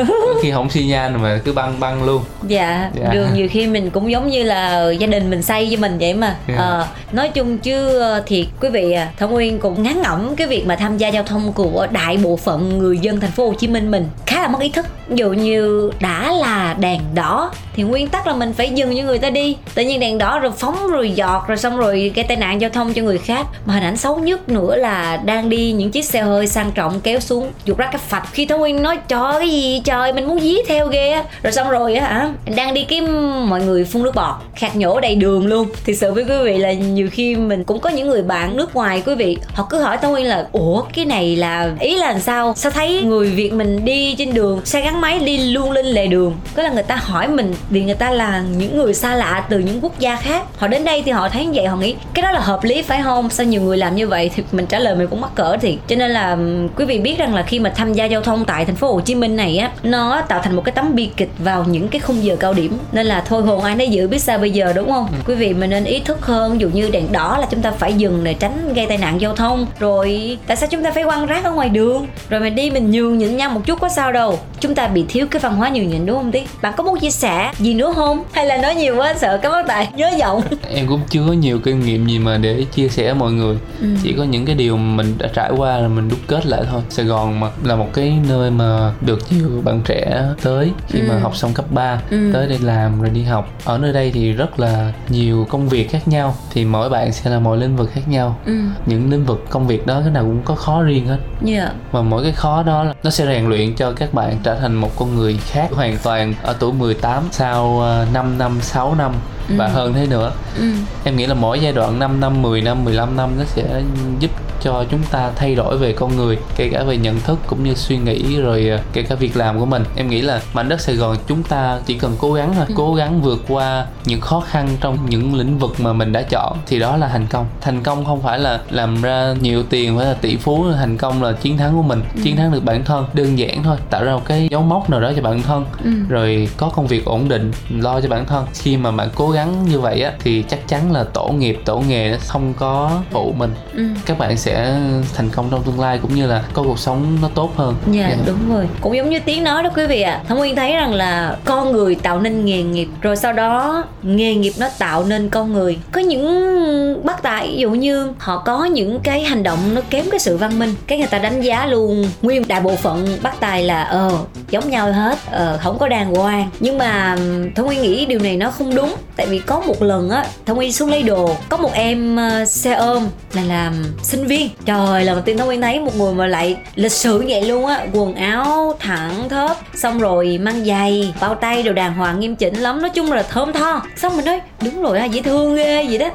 khi 0.43 0.51
không 0.51 0.69
xi 0.69 0.83
nhan 0.83 1.21
mà 1.21 1.39
cứ 1.45 1.53
băng 1.53 1.79
băng 1.79 2.03
luôn 2.03 2.23
dạ, 2.47 2.89
Dạ. 3.03 3.09
đường 3.13 3.27
nhiều 3.33 3.47
khi 3.51 3.67
mình 3.67 3.89
cũng 3.89 4.11
giống 4.11 4.27
như 4.29 4.43
là 4.43 4.89
gia 4.99 5.07
đình 5.07 5.29
mình 5.29 5.41
xây 5.43 5.69
cho 5.71 5.81
mình 5.81 5.97
vậy 5.99 6.13
mà 6.13 6.35
Dạ. 6.47 6.55
Ờ, 6.57 6.87
nói 7.11 7.29
chung 7.29 7.57
chứ 7.57 8.01
thì 8.25 8.47
quý 8.61 8.69
vị 8.69 8.91
à 8.91 9.07
thảo 9.17 9.29
nguyên 9.29 9.59
cũng 9.59 9.83
ngán 9.83 10.01
ngẩm 10.01 10.35
cái 10.35 10.47
việc 10.47 10.65
mà 10.67 10.75
tham 10.75 10.97
gia 10.97 11.07
giao 11.07 11.23
thông 11.23 11.53
của 11.53 11.87
đại 11.91 12.17
bộ 12.17 12.35
phận 12.37 12.77
người 12.77 12.97
dân 12.97 13.19
thành 13.19 13.31
phố 13.31 13.47
hồ 13.47 13.53
chí 13.53 13.67
minh 13.67 13.91
mình 13.91 14.07
khá 14.25 14.41
là 14.41 14.47
mất 14.47 14.61
ý 14.61 14.69
thức 14.69 14.85
ví 15.07 15.15
dụ 15.17 15.29
như 15.33 15.91
đã 15.99 16.31
là 16.31 16.75
đèn 16.79 17.01
đỏ 17.13 17.51
thì 17.75 17.83
nguyên 17.83 18.07
tắc 18.07 18.27
là 18.27 18.33
mình 18.33 18.53
phải 18.53 18.69
dừng 18.69 18.97
cho 18.97 19.03
người 19.03 19.17
ta 19.19 19.29
đi 19.29 19.57
tự 19.75 19.83
nhiên 19.83 19.99
đèn 19.99 20.17
đỏ 20.17 20.39
rồi 20.39 20.51
phóng 20.57 20.87
rồi 20.93 21.11
giọt, 21.11 21.47
rồi 21.47 21.57
xong 21.57 21.77
rồi 21.77 22.11
gây 22.15 22.25
tai 22.25 22.37
nạn 22.37 22.61
giao 22.61 22.69
thông 22.69 22.93
cho 22.93 23.01
người 23.01 23.17
khác. 23.17 23.47
Mà 23.65 23.73
hình 23.73 23.83
ảnh 23.83 23.97
xấu 23.97 24.19
nhất 24.19 24.49
nữa 24.49 24.75
là 24.75 25.17
đang 25.17 25.49
đi 25.49 25.71
những 25.71 25.91
chiếc 25.91 26.05
xe 26.05 26.21
hơi 26.21 26.47
sang 26.47 26.71
trọng 26.71 27.01
kéo 27.01 27.19
xuống, 27.19 27.51
dục 27.65 27.77
ra 27.77 27.89
cái 27.91 28.01
phạch 28.07 28.27
khi 28.31 28.45
Thấu 28.45 28.59
nguyên 28.59 28.83
nói, 28.83 28.97
trời 29.07 29.33
cái 29.39 29.49
gì 29.49 29.81
trời? 29.85 30.13
Mình 30.13 30.27
muốn 30.27 30.39
dí 30.39 30.55
theo 30.67 30.87
ghê 30.87 31.21
rồi 31.43 31.53
xong 31.53 31.69
rồi 31.69 31.95
á 31.95 32.07
hả, 32.07 32.29
đang 32.55 32.73
đi 32.73 32.83
kiếm 32.83 33.05
mọi 33.49 33.61
người 33.61 33.85
phun 33.85 34.03
nước 34.03 34.15
bọt, 34.15 34.35
khạc 34.55 34.75
nhổ 34.75 34.99
đầy 34.99 35.15
đường 35.15 35.47
luôn. 35.47 35.67
Thì 35.85 35.95
sự 35.95 36.13
với 36.13 36.23
quý 36.23 36.35
vị 36.43 36.57
là 36.57 36.73
nhiều 36.73 37.09
khi 37.11 37.35
mình 37.35 37.63
cũng 37.63 37.79
có 37.79 37.89
những 37.89 38.07
người 38.07 38.21
bạn 38.21 38.57
nước 38.57 38.75
ngoài, 38.75 39.03
quý 39.05 39.15
vị, 39.15 39.37
họ 39.53 39.67
cứ 39.69 39.81
hỏi 39.81 39.97
Thấu 39.97 40.11
nguyên 40.11 40.25
là, 40.25 40.47
ủa, 40.51 40.81
cái 40.93 41.05
này 41.05 41.35
là, 41.35 41.71
ý 41.79 41.95
là 41.95 42.11
làm 42.11 42.21
sao? 42.21 42.53
Sao 42.55 42.71
thấy 42.71 43.01
người 43.01 43.29
việt 43.29 43.53
mình 43.53 43.85
đi 43.85 44.15
trên 44.17 44.33
đường, 44.33 44.61
xe 44.65 44.81
gắn 44.81 45.01
máy 45.01 45.19
đi 45.19 45.37
luôn 45.37 45.71
lên 45.71 45.85
lề 45.85 46.07
đường? 46.07 46.33
Có 46.55 46.63
là 46.63 46.69
người 46.69 46.83
ta 46.83 46.95
hỏi 46.95 47.27
mình 47.27 47.53
vì 47.69 47.83
người 47.83 47.95
ta 47.95 48.11
là 48.11 48.43
những 48.57 48.77
người 48.77 48.93
xa 48.93 49.15
lạ 49.15 49.43
từ 49.49 49.59
những 49.59 49.79
quốc 49.81 49.99
gia 49.99 50.15
khác, 50.15 50.43
họ 50.57 50.67
đến 50.67 50.82
đây 50.85 51.01
thì 51.05 51.11
họ 51.11 51.29
thấy 51.29 51.45
như 51.45 51.51
vậy 51.55 51.65
họ 51.65 51.77
nghĩ 51.77 51.95
cái 52.13 52.23
đó 52.23 52.31
là 52.31 52.39
hợp 52.39 52.63
lý 52.63 52.81
phải 52.81 53.01
không? 53.03 53.29
Sao 53.29 53.45
nhiều 53.45 53.61
người 53.61 53.77
làm 53.77 53.95
như 53.95 54.07
vậy 54.07 54.31
thì 54.35 54.43
mình 54.51 54.65
trả 54.65 54.79
lời 54.79 54.95
mình 54.95 55.07
cũng 55.07 55.21
mắc 55.21 55.31
cỡ 55.35 55.57
thiệt 55.57 55.75
cho 55.87 55.95
nên 55.95 56.11
là 56.11 56.37
quý 56.75 56.85
vị 56.85 56.99
biết 56.99 57.17
rằng 57.17 57.35
là 57.35 57.43
khi 57.43 57.59
mà 57.59 57.69
tham 57.75 57.93
gia 57.93 58.05
giao 58.05 58.21
thông 58.21 58.45
tại 58.45 58.65
thành 58.65 58.75
phố 58.75 58.93
Hồ 58.93 59.01
Chí 59.01 59.15
Minh 59.15 59.35
này 59.35 59.57
á 59.57 59.71
nó 59.83 60.21
tạo 60.21 60.41
thành 60.43 60.55
một 60.55 60.61
cái 60.65 60.71
tấm 60.71 60.95
bi 60.95 61.09
kịch 61.17 61.29
vào 61.39 61.65
những 61.67 61.87
cái 61.87 62.01
khung 62.01 62.23
giờ 62.23 62.35
cao 62.39 62.53
điểm. 62.53 62.77
Nên 62.91 63.05
là 63.05 63.23
thôi 63.27 63.41
hồn 63.41 63.63
ai 63.63 63.75
nấy 63.75 63.89
dự 63.89 64.07
biết 64.07 64.19
sao 64.21 64.37
bây 64.37 64.51
giờ 64.51 64.73
đúng 64.73 64.91
không? 64.91 65.07
Quý 65.27 65.35
vị 65.35 65.53
mình 65.53 65.69
nên 65.69 65.83
ý 65.83 65.99
thức 65.99 66.21
hơn 66.21 66.53
ví 66.53 66.59
dụ 66.59 66.69
như 66.69 66.89
đèn 66.89 67.11
đỏ 67.11 67.37
là 67.41 67.47
chúng 67.51 67.61
ta 67.61 67.71
phải 67.71 67.93
dừng 67.93 68.23
để 68.23 68.33
tránh 68.33 68.73
gây 68.73 68.85
tai 68.85 68.97
nạn 68.97 69.21
giao 69.21 69.35
thông. 69.35 69.65
Rồi 69.79 70.37
tại 70.47 70.57
sao 70.57 70.69
chúng 70.71 70.83
ta 70.83 70.91
phải 70.91 71.03
quăng 71.03 71.25
rác 71.25 71.43
ở 71.43 71.51
ngoài 71.51 71.69
đường? 71.69 72.07
Rồi 72.29 72.39
mình 72.39 72.55
đi 72.55 72.69
mình 72.71 72.91
nhường 72.91 73.17
nhịn 73.17 73.37
nhau 73.37 73.49
một 73.49 73.61
chút 73.65 73.79
có 73.81 73.89
sao 73.89 74.11
đâu. 74.11 74.39
Chúng 74.59 74.75
ta 74.75 74.87
bị 74.87 75.05
thiếu 75.09 75.27
cái 75.31 75.39
văn 75.39 75.55
hóa 75.55 75.69
nhường 75.69 75.87
nhịn 75.87 76.05
đúng 76.05 76.17
không 76.17 76.31
tí 76.31 76.41
bạn 76.61 76.73
có 76.77 76.83
muốn 76.83 76.99
chia 76.99 77.11
sẻ 77.11 77.51
gì 77.59 77.73
nữa 77.73 77.93
không? 77.95 78.23
Hay 78.31 78.45
là 78.45 78.57
nói 78.57 78.75
nhiều 78.75 78.95
quá 78.97 79.13
sợ 79.13 79.39
các 79.41 79.49
bác 79.49 79.67
tài 79.67 79.87
nhớ 79.95 80.11
giọng 80.17 80.41
em 80.75 80.87
cũng 80.87 81.01
chưa 81.09 81.23
có 81.27 81.33
nhiều 81.33 81.59
kinh 81.59 81.79
nghiệm 81.79 82.07
gì 82.07 82.19
mà 82.19 82.37
để 82.37 82.65
chia 82.71 82.87
sẻ 82.87 83.03
với 83.03 83.13
mọi 83.13 83.31
người. 83.31 83.57
Ừ. 83.81 83.87
chỉ 84.03 84.13
có 84.13 84.23
những 84.23 84.45
cái 84.45 84.55
điều 84.55 84.77
mình 84.77 85.15
đã 85.17 85.27
trải 85.33 85.51
qua 85.57 85.77
là 85.77 85.87
mình 85.87 86.09
đúc 86.09 86.19
kết 86.27 86.45
lại 86.45 86.61
thôi. 86.71 86.81
Sài 86.89 87.05
gòn 87.05 87.39
mà 87.39 87.47
là 87.63 87.75
một 87.75 87.87
cái 87.93 88.17
nơi 88.29 88.51
mà 88.51 88.93
được 89.01 89.19
nhiều 89.31 89.61
bạn 89.63 89.81
trẻ 89.85 90.23
tới 90.43 90.71
khi 90.87 91.01
mà 91.01 91.13
Ừ. 91.15 91.19
học 91.19 91.35
xong 91.35 91.53
cấp 91.53 91.65
3 91.71 92.01
Ừ. 92.11 92.29
tới 92.33 92.47
đây 92.47 92.59
làm 92.59 93.01
rồi 93.01 93.09
đi 93.09 93.23
học. 93.23 93.49
Ở 93.65 93.77
nơi 93.77 93.93
đây 93.93 94.11
thì 94.11 94.31
rất 94.33 94.59
là 94.59 94.93
nhiều 95.09 95.47
công 95.49 95.69
việc 95.69 95.91
khác 95.91 96.07
nhau 96.07 96.35
thì 96.53 96.65
mỗi 96.65 96.89
bạn 96.89 97.13
sẽ 97.13 97.29
là 97.29 97.39
mỗi 97.39 97.57
lĩnh 97.57 97.75
vực 97.77 97.89
khác 97.93 98.07
nhau. 98.07 98.39
Ừ. 98.45 98.53
Những 98.85 99.09
lĩnh 99.11 99.25
vực 99.25 99.45
công 99.49 99.67
việc 99.67 99.87
đó 99.87 99.99
cái 100.01 100.11
nào 100.11 100.23
cũng 100.23 100.41
có 100.45 100.55
khó 100.55 100.81
riêng 100.83 101.07
hết. 101.07 101.17
Dạ. 101.43 101.71
Mà 101.91 102.01
mỗi 102.01 102.23
cái 102.23 102.31
khó 102.31 102.63
đó 102.63 102.83
là- 102.83 102.93
nó 103.03 103.09
sẽ 103.09 103.25
rèn 103.25 103.45
luyện 103.49 103.75
cho 103.75 103.91
các 103.91 104.13
bạn 104.13 104.37
trở 104.43 104.55
thành 104.55 104.75
một 104.75 104.91
con 104.95 105.15
người 105.15 105.37
khác 105.45 105.67
hoàn 105.71 105.97
toàn 106.03 106.33
ở 106.43 106.55
tuổi 106.59 106.73
18 106.73 107.23
sau 107.31 107.79
ờ, 107.81 108.05
5 108.13 108.37
năm 108.37 108.57
6 108.61 108.95
năm 108.95 109.11
và 109.49 109.65
Ừ. 109.65 109.71
hơn 109.73 109.93
thế 109.93 110.07
nữa 110.07 110.31
ừ 110.57 110.63
em 111.03 111.15
nghĩ 111.17 111.25
là 111.25 111.33
mỗi 111.33 111.59
giai 111.59 111.73
đoạn 111.73 111.99
5 111.99 112.19
năm 112.19 112.41
10 112.41 112.61
năm 112.61 112.83
15 112.85 113.15
năm 113.17 113.29
nó 113.37 113.43
sẽ 113.47 113.81
giúp 114.19 114.31
cho 114.63 114.85
chúng 114.91 115.03
ta 115.11 115.31
thay 115.35 115.55
đổi 115.55 115.77
về 115.77 115.93
con 115.93 116.15
người 116.15 116.37
kể 116.55 116.69
cả 116.69 116.83
về 116.83 116.97
nhận 116.97 117.19
thức 117.19 117.39
cũng 117.47 117.63
như 117.63 117.73
suy 117.75 117.97
nghĩ 117.97 118.37
rồi 118.37 118.67
ờ, 118.67 118.79
kể 118.93 119.03
cả 119.03 119.15
việc 119.15 119.37
làm 119.37 119.59
của 119.59 119.65
mình. 119.65 119.83
Em 119.95 120.09
nghĩ 120.09 120.21
là 120.21 120.41
mảnh 120.53 120.69
đất 120.69 120.81
Sài 120.81 120.95
Gòn 120.95 121.17
chúng 121.27 121.43
ta 121.43 121.79
chỉ 121.85 121.97
cần 121.97 122.15
cố 122.19 122.33
gắng 122.33 122.53
thôi 122.55 122.65
cố 122.75 122.95
gắng 122.95 123.21
vượt 123.21 123.43
qua 123.47 123.85
những 124.05 124.21
khó 124.21 124.39
khăn 124.39 124.67
trong 124.81 124.97
những 125.09 125.35
lĩnh 125.35 125.59
vực 125.59 125.79
mà 125.79 125.93
mình 125.93 126.11
đã 126.11 126.21
chọn 126.21 126.57
thì 126.65 126.79
đó 126.79 126.97
là 126.97 127.07
thành 127.07 127.27
công. 127.27 127.45
Thành 127.61 127.83
công 127.83 128.05
không 128.05 128.21
phải 128.21 128.39
là 128.39 128.59
làm 128.69 129.01
ra 129.01 129.35
nhiều 129.41 129.63
tiền 129.63 129.97
phải 129.97 130.05
là 130.05 130.13
tỷ 130.13 130.37
phú 130.37 130.65
thành 130.73 130.97
công 130.97 131.23
là 131.23 131.31
chiến 131.31 131.57
thắng 131.57 131.75
của 131.75 131.81
mình 131.81 132.01
chiến 132.23 132.35
thắng 132.35 132.51
được 132.51 132.63
bản 132.63 132.85
thân. 132.85 133.05
Đơn 133.13 133.37
giản 133.39 133.63
thôi 133.63 133.77
tạo 133.89 134.03
ra 134.03 134.13
một 134.13 134.25
cái 134.25 134.47
dấu 134.51 134.61
mốc 134.61 134.89
nào 134.89 135.01
đó 135.01 135.11
cho 135.15 135.21
bản 135.21 135.41
thân 135.41 135.65
ừ. 135.83 135.91
rồi 136.09 136.49
có 136.57 136.69
công 136.69 136.87
việc 136.87 137.05
ổn 137.05 137.29
định 137.29 137.51
lo 137.69 138.01
cho 138.01 138.09
bản 138.09 138.25
thân. 138.25 138.45
Khi 138.53 138.77
mà 138.77 138.91
bạn 138.91 139.09
cố 139.15 139.29
gắng 139.29 139.65
như 139.65 139.79
vậy 139.79 140.01
á 140.01 140.11
thì 140.19 140.43
chắc 140.49 140.67
chắn 140.67 140.91
là 140.91 141.03
tổ 141.03 141.29
nghiệp 141.29 141.61
tổ 141.65 141.79
nghề 141.79 142.11
nó 142.11 142.17
không 142.27 142.53
có 142.53 143.01
phụ 143.11 143.33
mình. 143.37 143.53
Ừ. 143.73 143.83
Các 144.05 144.17
bạn 144.17 144.37
sẽ 144.37 144.52
sẽ 144.53 144.79
thành 145.15 145.29
công 145.29 145.47
trong 145.51 145.63
tương 145.63 145.79
lai 145.79 145.99
cũng 146.01 146.15
như 146.15 146.27
là 146.27 146.43
có 146.53 146.63
cuộc 146.63 146.79
sống 146.79 147.17
nó 147.21 147.29
tốt 147.35 147.51
hơn. 147.55 147.75
Dạ 147.91 148.05
yeah, 148.05 148.17
đúng 148.25 148.53
rồi. 148.53 148.67
Cũng 148.81 148.95
giống 148.95 149.09
như 149.09 149.19
tiếng 149.19 149.43
nói 149.43 149.63
đó 149.63 149.69
quý 149.75 149.87
vị 149.87 150.01
ạ. 150.01 150.11
À. 150.11 150.23
Thẩm 150.27 150.37
Nguyên 150.37 150.55
thấy 150.55 150.73
rằng 150.73 150.93
là 150.93 151.37
con 151.45 151.71
người 151.71 151.95
tạo 151.95 152.19
nên 152.19 152.45
nghề 152.45 152.63
nghiệp 152.63 152.87
Rồi 153.01 153.15
sau 153.15 153.33
đó 153.33 153.83
nghề 154.03 154.35
nghiệp 154.35 154.53
nó 154.59 154.67
tạo 154.79 155.03
nên 155.03 155.29
con 155.29 155.53
người. 155.53 155.77
Có 155.91 156.01
những 156.01 157.03
bác 157.03 157.23
tài 157.23 157.47
ví 157.47 157.57
dụ 157.57 157.69
như 157.69 158.13
họ 158.17 158.37
có 158.37 158.65
những 158.65 158.99
cái 158.99 159.23
hành 159.23 159.43
động 159.43 159.59
nó 159.73 159.81
kém 159.89 160.05
cái 160.11 160.19
sự 160.19 160.37
văn 160.37 160.59
minh 160.59 160.75
Cái 160.87 160.97
người 160.97 161.07
ta 161.07 161.17
đánh 161.17 161.41
giá 161.41 161.65
luôn. 161.65 162.09
Nguyên 162.21 162.47
đại 162.47 162.61
bộ 162.61 162.75
phận 162.75 163.17
bác 163.21 163.39
tài 163.39 163.63
là 163.63 163.83
ờ 163.83 164.11
giống 164.49 164.69
nhau 164.69 164.93
hết 164.93 165.17
ờ 165.31 165.59
không 165.61 165.79
có 165.79 165.87
đàng 165.87 166.15
hoàng. 166.15 166.49
Nhưng 166.59 166.77
mà 166.77 167.15
Thẩm 167.55 167.65
Nguyên 167.65 167.81
nghĩ 167.81 168.05
điều 168.05 168.19
này 168.19 168.37
nó 168.37 168.51
không 168.51 168.75
đúng 168.75 168.95
Tại 169.15 169.27
vì 169.27 169.39
có 169.39 169.59
một 169.59 169.81
lần 169.81 170.09
á 170.09 170.25
thông 170.45 170.57
Nguyên 170.57 170.73
xuống 170.73 170.89
lấy 170.89 171.03
đồ 171.03 171.35
Có 171.49 171.57
một 171.57 171.73
em 171.73 172.17
uh, 172.41 172.47
xe 172.47 172.73
ôm 172.73 173.07
là 173.33 173.41
làm 173.41 173.73
sinh 174.03 174.27
viên. 174.27 174.49
Trời 174.65 175.05
lần 175.05 175.15
đầu 175.15 175.23
tiên 175.25 175.37
thông 175.37 175.47
Nguyên 175.47 175.61
thấy 175.61 175.79
một 175.79 175.95
người 175.95 176.13
mà 176.13 176.27
lại 176.27 176.57
lịch 176.75 176.91
sự 176.91 177.23
vậy 177.27 177.41
luôn 177.41 177.65
á 177.65 177.85
Quần 177.93 178.15
áo 178.15 178.75
thẳng 178.79 179.29
thớp 179.29 179.57
Xong 179.75 179.99
rồi 179.99 180.39
mang 180.41 180.65
giày 180.65 181.13
Bao 181.21 181.35
tay 181.35 181.63
đồ 181.63 181.73
đàng 181.73 181.93
hoàng 181.93 182.19
nghiêm 182.19 182.35
chỉnh 182.35 182.55
lắm 182.55 182.81
Nói 182.81 182.89
chung 182.89 183.11
là 183.11 183.23
thơm 183.23 183.53
tho. 183.53 183.81
Xong 183.95 184.17
mình 184.17 184.25
nói 184.25 184.41
đúng 184.61 184.81
rồi 184.81 184.99
ha 184.99 185.05
dễ 185.05 185.21
thương 185.21 185.55
ghê 185.55 185.85
vậy 185.89 185.97
đó. 185.97 186.09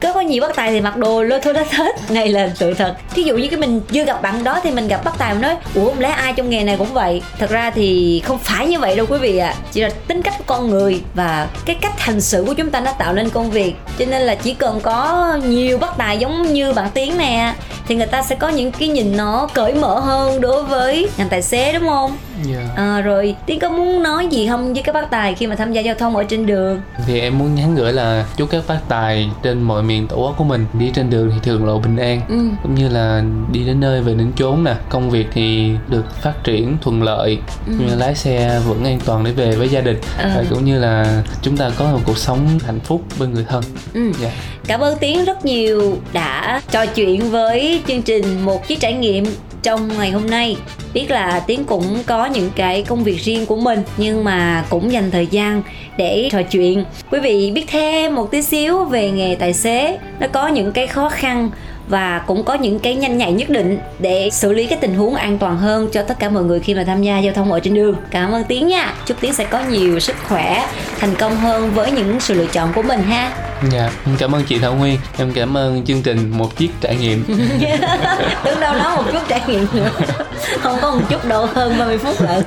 Có 0.00 0.12
có 0.12 0.20
nhiều 0.20 0.42
bắt 0.42 0.50
tài 0.56 0.70
thì 0.70 0.80
mặc 0.80 0.96
đồ 0.96 1.22
lôi 1.22 1.40
thôi 1.40 1.54
đó 1.54 1.62
hết. 1.70 1.96
Này 2.10 2.28
là 2.28 2.50
sự 2.54 2.74
thật. 2.74 2.94
Thí 3.14 3.22
dụ 3.22 3.36
như 3.36 3.48
cái 3.48 3.60
mình 3.60 3.80
chưa 3.92 4.04
gặp 4.04 4.22
bạn 4.22 4.44
đó 4.44 4.60
thì 4.62 4.70
mình 4.70 4.88
gặp 4.88 5.04
bắt 5.04 5.14
tài 5.18 5.32
mình 5.32 5.42
nói 5.42 5.56
Ủa 5.74 5.84
không 5.84 6.00
lẽ 6.00 6.08
ai 6.08 6.32
trong 6.32 6.50
nghề 6.50 6.64
này 6.64 6.76
cũng 6.76 6.92
vậy? 6.92 7.22
Thật 7.38 7.50
ra 7.50 7.70
thì 7.70 8.22
không 8.24 8.38
phải 8.38 8.66
như 8.66 8.78
vậy 8.78 8.96
đâu 8.96 9.06
quý 9.08 9.18
vị 9.18 9.38
ạ. 9.38 9.48
À. 9.48 9.54
Chỉ 9.72 9.80
là 9.80 9.90
tính 10.06 10.22
cách 10.22 10.34
của 10.38 10.44
con 10.46 10.70
người 10.70 11.02
Và 11.14 11.48
cái 11.64 11.76
cách 11.80 12.00
hành 12.00 12.20
xử 12.20 12.39
của 12.46 12.54
chúng 12.54 12.70
ta 12.70 12.80
nó 12.80 12.92
tạo 12.92 13.12
nên 13.12 13.30
công 13.30 13.50
việc. 13.50 13.74
Cho 13.98 14.04
nên 14.04 14.22
là 14.22 14.34
chỉ 14.34 14.54
cần 14.54 14.80
có 14.80 15.38
nhiều 15.46 15.78
bất 15.78 15.90
tài 15.98 16.18
giống 16.18 16.52
như 16.52 16.72
bạn 16.72 16.88
tiến 16.94 17.18
nè, 17.18 17.54
thì 17.88 17.94
người 17.94 18.06
ta 18.06 18.22
sẽ 18.22 18.34
có 18.34 18.48
những 18.48 18.72
cái 18.72 18.88
nhìn 18.88 19.16
nó 19.16 19.48
cởi 19.54 19.74
mở 19.74 19.98
hơn 19.98 20.40
đối 20.40 20.62
với 20.62 21.08
ngành 21.16 21.28
tài 21.28 21.42
xế, 21.42 21.72
đúng 21.72 21.88
không? 21.88 22.16
Yeah. 22.48 22.64
Dạ. 22.76 22.82
à, 22.82 23.00
rồi 23.00 23.36
tiến 23.46 23.58
có 23.60 23.68
muốn 23.68 24.02
nói 24.02 24.26
gì 24.30 24.48
không 24.48 24.74
với 24.74 24.82
các 24.82 24.94
bác 24.94 25.10
tài 25.10 25.34
khi 25.34 25.46
mà 25.46 25.54
tham 25.54 25.72
gia 25.72 25.80
giao 25.80 25.94
thông 25.94 26.16
ở 26.16 26.24
trên 26.24 26.46
đường 26.46 26.80
thì 27.06 27.20
em 27.20 27.38
muốn 27.38 27.54
nhắn 27.54 27.74
gửi 27.74 27.92
là 27.92 28.26
chúc 28.36 28.50
các 28.50 28.64
bác 28.68 28.78
tài 28.88 29.30
trên 29.42 29.62
mọi 29.62 29.82
miền 29.82 30.06
tổ 30.08 30.16
quốc 30.16 30.34
của 30.38 30.44
mình 30.44 30.66
đi 30.72 30.90
trên 30.94 31.10
đường 31.10 31.30
thì 31.34 31.38
thường 31.42 31.66
lộ 31.66 31.78
bình 31.78 31.96
an 31.96 32.20
ừ. 32.28 32.48
cũng 32.62 32.74
như 32.74 32.88
là 32.88 33.22
đi 33.52 33.64
đến 33.66 33.80
nơi 33.80 34.02
về 34.02 34.14
đến 34.14 34.32
chốn 34.36 34.64
nè 34.64 34.74
công 34.88 35.10
việc 35.10 35.26
thì 35.32 35.70
được 35.88 36.22
phát 36.22 36.44
triển 36.44 36.76
thuận 36.82 37.02
lợi 37.02 37.38
ừ. 37.66 37.72
như 37.78 37.94
lái 37.96 38.14
xe 38.14 38.60
vẫn 38.66 38.84
an 38.84 38.98
toàn 39.04 39.24
để 39.24 39.32
về 39.32 39.52
với 39.56 39.68
gia 39.68 39.80
đình 39.80 39.96
ừ. 40.22 40.28
và 40.36 40.44
cũng 40.50 40.64
như 40.64 40.78
là 40.78 41.22
chúng 41.42 41.56
ta 41.56 41.70
có 41.76 41.84
một 41.92 42.00
cuộc 42.06 42.18
sống 42.18 42.58
hạnh 42.66 42.80
phúc 42.80 43.02
bên 43.18 43.34
người 43.34 43.44
thân 43.48 43.62
ừ. 43.94 44.02
yeah. 44.02 44.16
Dạ. 44.20 44.30
cảm 44.66 44.80
ơn 44.80 44.98
tiến 44.98 45.24
rất 45.24 45.44
nhiều 45.44 45.96
đã 46.12 46.62
trò 46.70 46.86
chuyện 46.86 47.30
với 47.30 47.82
chương 47.88 48.02
trình 48.02 48.44
một 48.44 48.68
chiếc 48.68 48.80
trải 48.80 48.92
nghiệm 48.92 49.24
trong 49.62 49.88
ngày 49.98 50.10
hôm 50.10 50.26
nay. 50.30 50.56
Biết 50.94 51.10
là 51.10 51.44
tiến 51.46 51.64
cũng 51.64 52.02
có 52.06 52.26
những 52.26 52.50
cái 52.56 52.82
công 52.82 53.04
việc 53.04 53.20
riêng 53.20 53.46
của 53.46 53.56
mình, 53.56 53.82
nhưng 53.96 54.24
mà 54.24 54.64
cũng 54.70 54.92
dành 54.92 55.10
thời 55.10 55.26
gian 55.26 55.62
để 55.96 56.28
trò 56.32 56.42
chuyện. 56.42 56.84
Quý 57.10 57.20
vị 57.20 57.50
biết 57.54 57.64
thêm 57.68 58.14
một 58.14 58.30
tí 58.30 58.42
xíu 58.42 58.84
về 58.84 59.10
nghề 59.10 59.34
tài 59.34 59.52
xế. 59.52 59.98
Nó 60.20 60.26
có 60.32 60.48
những 60.48 60.72
cái 60.72 60.86
khó 60.86 61.08
khăn 61.08 61.50
và 61.90 62.18
cũng 62.26 62.44
có 62.44 62.54
những 62.54 62.78
cái 62.78 62.94
nhanh 62.94 63.18
nhạy 63.18 63.32
nhất 63.32 63.50
định 63.50 63.78
để 63.98 64.30
xử 64.32 64.52
lý 64.52 64.66
cái 64.66 64.78
tình 64.80 64.94
huống 64.94 65.14
an 65.14 65.38
toàn 65.38 65.58
hơn 65.58 65.88
cho 65.92 66.02
tất 66.02 66.18
cả 66.18 66.28
mọi 66.28 66.42
người 66.42 66.60
khi 66.60 66.74
mà 66.74 66.84
tham 66.84 67.02
gia 67.02 67.18
giao 67.18 67.34
thông 67.34 67.52
ở 67.52 67.60
trên 67.60 67.74
đường. 67.74 67.96
Cảm 68.10 68.32
ơn 68.32 68.44
tiến 68.44 68.68
nha. 68.68 68.94
Chúc 69.06 69.20
tiến 69.20 69.34
sẽ 69.34 69.44
có 69.44 69.60
nhiều 69.70 70.00
sức 70.00 70.16
khỏe 70.28 70.68
thành 71.00 71.14
công 71.14 71.36
hơn 71.36 71.70
với 71.74 71.90
những 71.90 72.20
sự 72.20 72.34
lựa 72.34 72.46
chọn 72.46 72.72
của 72.72 72.82
mình 72.82 73.02
ha. 73.02 73.32
Dạ 73.72 73.90
cảm 74.18 74.34
ơn 74.34 74.42
chị 74.48 74.58
thảo 74.58 74.74
nguyên. 74.74 74.98
Em 75.18 75.32
cảm 75.32 75.56
ơn 75.56 75.84
chương 75.84 76.02
trình 76.02 76.30
một 76.30 76.56
chiếc 76.56 76.70
trải 76.80 76.96
nghiệm. 76.96 77.24
Đứng 78.44 78.60
đâu 78.60 78.74
nói 78.74 78.96
một 78.96 79.04
chút 79.12 79.22
trải 79.28 79.40
nghiệm 79.46 79.66
nữa. 79.72 79.90
Không 80.60 80.78
có 80.82 80.90
một 80.90 81.02
chút 81.10 81.24
đâu 81.24 81.46
hơn 81.46 81.78
30 81.78 81.98
phút 81.98 82.20
lận 82.20 82.44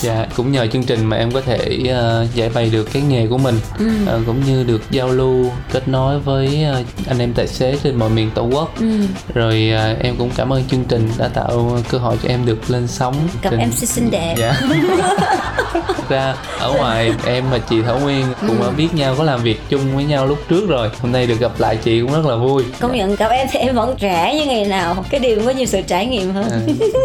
dạ 0.00 0.26
cũng 0.36 0.52
nhờ 0.52 0.66
chương 0.66 0.84
trình 0.84 1.04
mà 1.04 1.16
em 1.16 1.32
có 1.32 1.40
thể 1.40 1.78
uh, 1.82 2.34
giải 2.34 2.50
bày 2.54 2.70
được 2.70 2.88
cái 2.92 3.02
nghề 3.02 3.26
của 3.26 3.38
mình. 3.38 3.58
Ừ. 3.78 3.90
uh, 4.16 4.26
cũng 4.26 4.44
như 4.46 4.64
được 4.64 4.82
giao 4.90 5.08
lưu 5.08 5.52
kết 5.72 5.88
nối 5.88 6.20
với 6.20 6.66
uh, 6.80 6.86
anh 7.08 7.18
em 7.18 7.32
tài 7.32 7.46
xế 7.46 7.76
trên 7.82 7.97
mọi 7.98 8.10
miền 8.10 8.30
tổ 8.34 8.42
quốc. 8.42 8.80
Ừ. 8.80 9.00
rồi 9.34 9.72
uh, 9.92 10.02
em 10.02 10.16
cũng 10.16 10.30
cảm 10.36 10.52
ơn 10.52 10.64
chương 10.64 10.84
trình 10.84 11.08
đã 11.18 11.28
tạo 11.28 11.78
cơ 11.88 11.98
hội 11.98 12.16
cho 12.22 12.28
em 12.28 12.46
được 12.46 12.70
lên 12.70 12.86
sóng. 12.86 13.14
Gặp 13.42 13.50
trên... 13.50 13.60
em 13.60 13.72
xinh 13.72 14.10
đẹp. 14.10 14.34
Dạ. 14.38 14.60
ra 16.08 16.34
ở 16.58 16.72
ngoài 16.72 17.12
em 17.26 17.44
và 17.50 17.58
chị 17.58 17.82
thảo 17.82 17.98
nguyên 17.98 18.26
cũng 18.40 18.62
ừ. 18.62 18.70
biết 18.76 18.88
nhau 18.94 19.14
có 19.18 19.24
làm 19.24 19.42
việc 19.42 19.60
chung 19.68 19.96
với 19.96 20.04
nhau 20.04 20.26
lúc 20.26 20.38
trước 20.48 20.68
rồi. 20.68 20.90
Hôm 21.00 21.12
nay 21.12 21.26
được 21.26 21.40
gặp 21.40 21.52
lại 21.58 21.76
chị 21.76 22.00
cũng 22.00 22.12
rất 22.12 22.26
là 22.26 22.36
vui. 22.36 22.64
Công 22.80 22.96
nhận 22.96 23.16
gặp 23.16 23.28
em 23.28 23.46
thì 23.50 23.58
em 23.58 23.74
vẫn 23.74 23.96
trẻ 23.98 24.34
như 24.34 24.46
ngày 24.46 24.64
nào. 24.64 25.04
Cái 25.10 25.20
điều 25.20 25.44
có 25.44 25.50
nhiều 25.50 25.66
sự 25.66 25.80
trải 25.86 26.06
nghiệm 26.06 26.34
hơn. 26.34 26.48
À, 26.50 26.58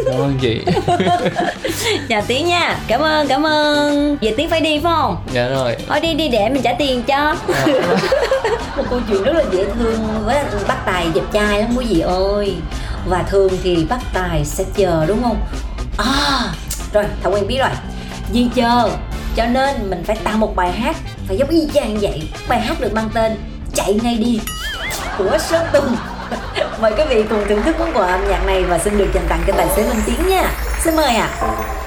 cảm 0.06 0.16
ơn 0.16 0.38
chị. 0.42 0.62
Chào 2.10 2.22
tiến 2.28 2.46
nha. 2.46 2.80
Cảm 2.88 3.02
ơn 3.02 3.28
cảm 3.28 3.46
ơn. 3.46 4.18
Giờ 4.22 4.32
tiến 4.38 4.50
phải 4.50 4.62
đi 4.62 4.80
phải 4.80 4.94
không? 4.96 5.18
Dạ 5.34 5.50
rồi. 5.50 5.76
Thôi 5.88 6.00
đi 6.00 6.14
đi 6.14 6.28
để 6.28 6.50
mình 6.50 6.62
trả 6.62 6.74
tiền 6.74 7.04
cho. 7.04 7.36
À. 7.54 7.66
một 8.78 8.84
câu 8.90 9.00
chuyện 9.10 9.24
rất 9.24 9.34
là 9.36 9.44
dễ 9.52 9.66
thương 9.66 10.00
với 10.26 10.44
bác 10.68 10.83
tài 10.86 11.08
đẹp 11.16 11.22
trai 11.34 11.60
lắm 11.60 11.70
quý 11.78 11.86
vị 11.90 12.00
ơi. 12.00 12.56
Và 13.08 13.24
thường 13.24 13.52
thì 13.64 13.86
bác 13.90 14.00
tài 14.14 14.46
sẽ 14.46 14.64
chờ 14.76 15.06
đúng 15.06 15.24
không? 15.24 15.42
À 15.98 16.54
rồi, 16.94 17.04
thảo 17.24 17.32
quen 17.32 17.48
biết 17.48 17.58
rồi. 17.60 17.70
Vì 18.34 18.48
chờ, 18.56 18.90
cho 19.36 19.46
nên 19.46 19.90
mình 19.90 20.04
phải 20.04 20.16
tạo 20.16 20.38
một 20.38 20.56
bài 20.56 20.72
hát, 20.72 20.96
phải 21.28 21.38
giống 21.38 21.50
y 21.50 21.68
chang 21.74 21.98
vậy. 22.02 22.30
Bài 22.48 22.62
hát 22.62 22.82
được 22.82 22.94
mang 22.94 23.10
tên 23.14 23.36
chạy 23.74 24.00
ngay 24.04 24.18
đi 24.18 24.40
của 25.18 25.38
sơn 25.40 25.68
tùng. 25.74 25.96
Mời 26.82 26.94
quý 26.98 27.04
vị 27.10 27.24
cùng 27.30 27.46
thưởng 27.50 27.64
thức 27.64 27.76
món 27.80 27.94
quà 27.94 28.08
âm 28.08 28.28
nhạc 28.30 28.46
này 28.46 28.64
và 28.64 28.80
xin 28.80 28.98
được 28.98 29.08
dành 29.14 29.26
tặng 29.30 29.44
cho 29.48 29.54
tài 29.58 29.68
xế 29.76 29.84
minh 29.84 30.02
tiến 30.06 30.28
nha. 30.30 30.52
Xin 30.84 30.96
mời 30.96 31.16
ạ. 31.16 31.30
à. 31.42 31.83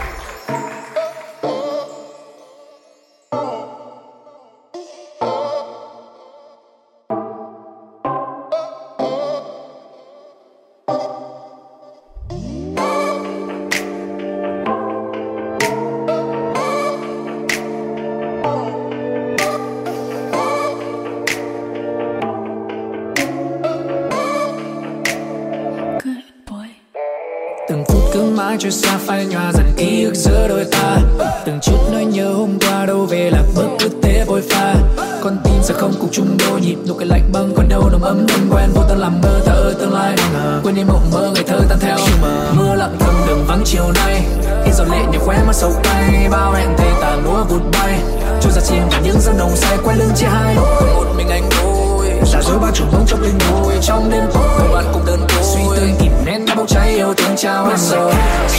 Phai 29.07 29.27
nhòa 29.27 29.53
dần 29.53 29.73
ký 29.77 30.05
ức 30.05 30.15
giữa 30.15 30.49
đôi 30.49 30.65
ta. 30.65 30.99
Từng 31.45 31.59
chút 31.63 31.79
nỗi 31.93 32.05
nhớ 32.05 32.33
hôm 32.33 32.59
qua 32.61 32.87
đâu 32.87 33.07
về 33.07 33.31
là 33.31 33.43
bước 33.57 33.69
cứ 33.79 33.89
thế 34.03 34.25
bôi 34.29 34.43
pha. 34.51 34.75
Con 35.23 35.37
tim 35.45 35.55
sẽ 35.63 35.75
không 35.75 35.95
cùng 36.01 36.09
chung 36.13 36.37
đôi 36.39 36.61
nhịp 36.61 36.77
nụ 36.89 36.95
cười 36.95 37.07
lạnh 37.07 37.31
băng, 37.33 37.53
còn 37.57 37.69
đâu 37.69 37.89
nồng 37.93 38.03
ấm 38.03 38.27
thân 38.29 38.41
quen, 38.51 38.71
vô 38.75 38.83
tâm 38.89 38.99
làm 38.99 39.21
mơ 39.23 39.41
thở 39.47 39.75
tương 39.81 39.93
lai. 39.93 40.15
Quên 40.63 40.75
đi 40.75 40.85
mộng 40.85 41.11
mơ, 41.13 41.31
ngày 41.35 41.45
thơ 41.47 41.61
tan 41.69 41.79
theo. 41.81 41.97
Mưa 42.57 42.75
lặng 42.75 42.97
thầm 43.01 43.15
đường 43.29 43.45
vắng 43.47 43.63
chiều 43.65 43.85
nay. 43.95 44.25
Khi 44.65 44.73
giọt 44.73 44.85
lệ 44.91 44.99
nhẹ 45.13 45.19
khóe 45.19 45.39
mắt 45.47 45.55
sầu 45.55 45.73
cay, 45.83 46.29
bao 46.31 46.53
hẹn 46.53 46.69
thề 46.77 46.91
tàn 47.01 47.25
lúa 47.25 47.45
vụt 47.45 47.63
bay. 47.73 47.99
Trôi 48.41 48.53
ra 48.53 48.61
chim 48.69 48.83
và 48.91 49.01
những 49.05 49.21
giấc 49.21 49.33
nồng 49.39 49.57
say, 49.57 49.79
quay 49.85 49.97
lưng 49.97 50.11
chia 50.17 50.27
hai. 50.27 50.55
Lúc 50.55 50.65
một 50.95 51.07
mình 51.17 51.29
anh 51.29 51.49
thôi 51.51 52.07
giả 52.33 52.41
dối 52.43 52.59
bao 52.59 52.71
trùng 52.75 52.93
bóng 52.93 53.05
trong 53.07 53.23
linh 53.23 53.39
hồn 53.51 53.75
trong 53.83 54.11
đêm 54.11 54.25
tối 54.35 54.66
nén 56.67 56.75
cháy 56.75 56.95
yêu 56.95 57.15
thương 57.17 57.37
trao 57.37 57.67
hết 57.67 57.79
rồi. 57.79 58.13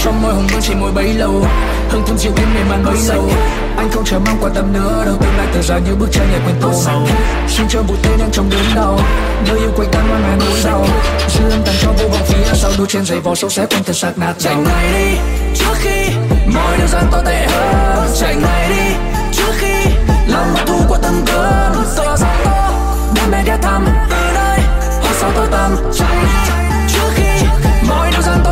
Trong 0.04 0.22
môi 0.22 0.34
hồng 0.34 0.48
vẫn 0.52 0.62
chỉ 0.62 0.76
môi 0.76 0.92
bấy 0.92 1.14
lâu, 1.14 1.46
hương 1.90 2.04
thơm 2.08 2.18
dịu 2.18 2.32
êm 2.38 2.54
mềm 2.54 2.70
màn 2.70 2.86
bấy 2.86 2.96
lâu. 3.08 3.30
Anh 3.78 3.92
không 3.92 4.06
chờ 4.06 4.20
mong 4.20 4.38
quan 4.42 4.54
tâm 4.56 4.74
nữa, 4.74 5.04
đâu 5.06 5.16
tương 5.22 5.38
lai 5.38 5.48
tờ 5.54 5.62
ra 5.62 5.78
như 5.78 5.96
bức 5.96 6.12
tranh 6.12 6.28
nhẹ 6.32 6.38
quên 6.46 6.56
tô 6.62 6.72
màu 6.86 7.08
xin 7.48 7.68
cho 7.70 7.84
bụi 7.88 7.98
tên 8.04 8.20
anh 8.20 8.30
trong 8.32 8.50
đớn 8.50 8.66
đau 8.76 9.00
nơi 9.48 9.60
yêu 9.60 9.72
quay 9.76 9.88
tan 9.92 10.10
mang 10.10 10.22
màn 10.22 10.40
nỗi 10.40 10.60
đau. 10.66 10.86
Dư 11.30 11.50
âm 11.50 11.62
tàn 11.66 11.76
cho 11.82 11.92
vô 11.92 12.08
vọng 12.10 12.26
phía 12.28 12.54
sau 12.54 12.72
đu 12.78 12.86
trên 12.86 13.06
giày 13.06 13.20
vò 13.20 13.36
sâu 13.36 13.50
xé 13.50 13.66
quanh 13.66 13.84
thật 13.84 13.94
sạc 13.94 14.18
nát 14.18 14.34
chạy 14.40 14.56
ngay 14.56 14.94
đi, 14.94 15.18
trước 15.56 15.74
khi 15.76 16.16
mọi 16.54 16.78
điều 16.78 16.88
gian 16.88 17.04
tồi 17.12 17.22
tệ 17.26 17.48
hơn. 17.50 18.10
Chạy 18.20 18.36
ngay 18.36 18.70
đi, 18.70 18.96
trước 19.32 19.54
khi 19.58 19.92
lòng 20.28 20.54
mà 20.54 20.64
thu 20.68 20.76
qua 20.90 21.00
từng 21.04 21.22
cơn. 21.26 21.84
To 21.98 22.18
rất 22.18 22.28
to, 22.46 22.72
đam 23.16 23.32
mê 23.32 23.38
ghé 23.46 23.58
thăm, 23.62 23.86
từ 24.10 24.34
đây 24.36 24.60
hoặc 25.02 25.16
sau 25.20 25.32
tôi 25.36 25.48
tâm 25.52 25.76
chạy 25.94 26.18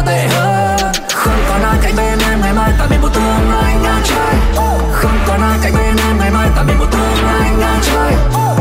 tệ 0.06 0.28
hơn. 0.28 0.94
Không 1.14 1.40
còn 1.50 1.62
ai 1.64 1.78
cạnh 1.82 1.96
bên 1.98 2.20
em, 2.20 2.42
ngày 2.42 2.54
mai 2.54 2.72
ta 2.80 2.88
biết 2.90 2.98
một 3.02 3.10
tương 3.14 3.52
lai 3.52 3.76
ngang 3.84 4.02
trời 4.06 4.36
không 4.94 5.20
còn 5.28 5.42
ai 5.42 5.60
cạnh 5.64 5.74
bên 5.74 5.98
em, 5.98 6.18
ngày 6.18 6.32
mai 6.32 6.50
ta 6.56 6.64
biết 6.64 6.74
một 6.80 6.86
tương 6.92 7.26
lai 7.26 7.50
ngang 7.60 7.80
trời 7.84 8.14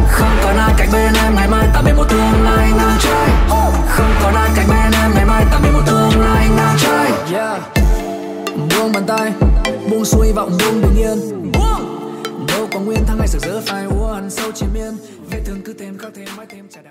không 0.09 0.37
còn 0.45 0.57
ai 0.57 0.75
cạnh 0.79 0.89
bên 0.93 1.15
em, 1.15 1.35
ngày 1.35 1.49
mai 1.49 1.69
ta 1.75 1.83
biết 1.83 1.93
một 1.97 2.05
tương 2.09 2.45
lai 2.45 2.71
ngang 2.77 2.99
trời 3.03 3.29
không 3.89 4.15
còn 4.23 4.35
ai 4.35 4.51
cạnh 4.57 4.67
bên 4.69 4.93
em, 4.93 5.15
ngày 5.15 5.25
mai 5.25 5.45
ta 5.51 5.59
biết 5.59 5.71
một 5.73 5.83
tương 5.87 6.21
lai 6.21 6.49
ngang 6.57 6.77
trời 6.79 7.11
yeah. 7.33 7.61
Buông 8.57 8.93
bàn 8.93 9.05
tay, 9.07 9.33
buông 9.91 10.05
xuôi 10.05 10.33
vọng, 10.33 10.59
buông 10.59 10.83
bình 10.83 10.97
yên. 10.97 11.53
Đâu 12.49 12.69
còn 12.73 12.85
nguyên 12.85 13.05
tháng 13.07 13.19
ngày 13.19 13.29
sực 13.29 13.43
rỡ 13.43 13.61
phai 13.67 13.85
úa 13.85 14.13
hằn 14.13 14.31
sâu 14.31 14.53
chiến 14.53 14.69
miên. 14.75 14.97
Vết 15.31 15.41
thương 15.47 15.63
cứ 15.65 15.75
thêm, 15.79 15.99
khắc 15.99 16.11
thêm, 16.17 16.29
mãi 16.37 16.47
thêm 16.51 16.69
chả 16.75 16.81
đẹp 16.83 16.91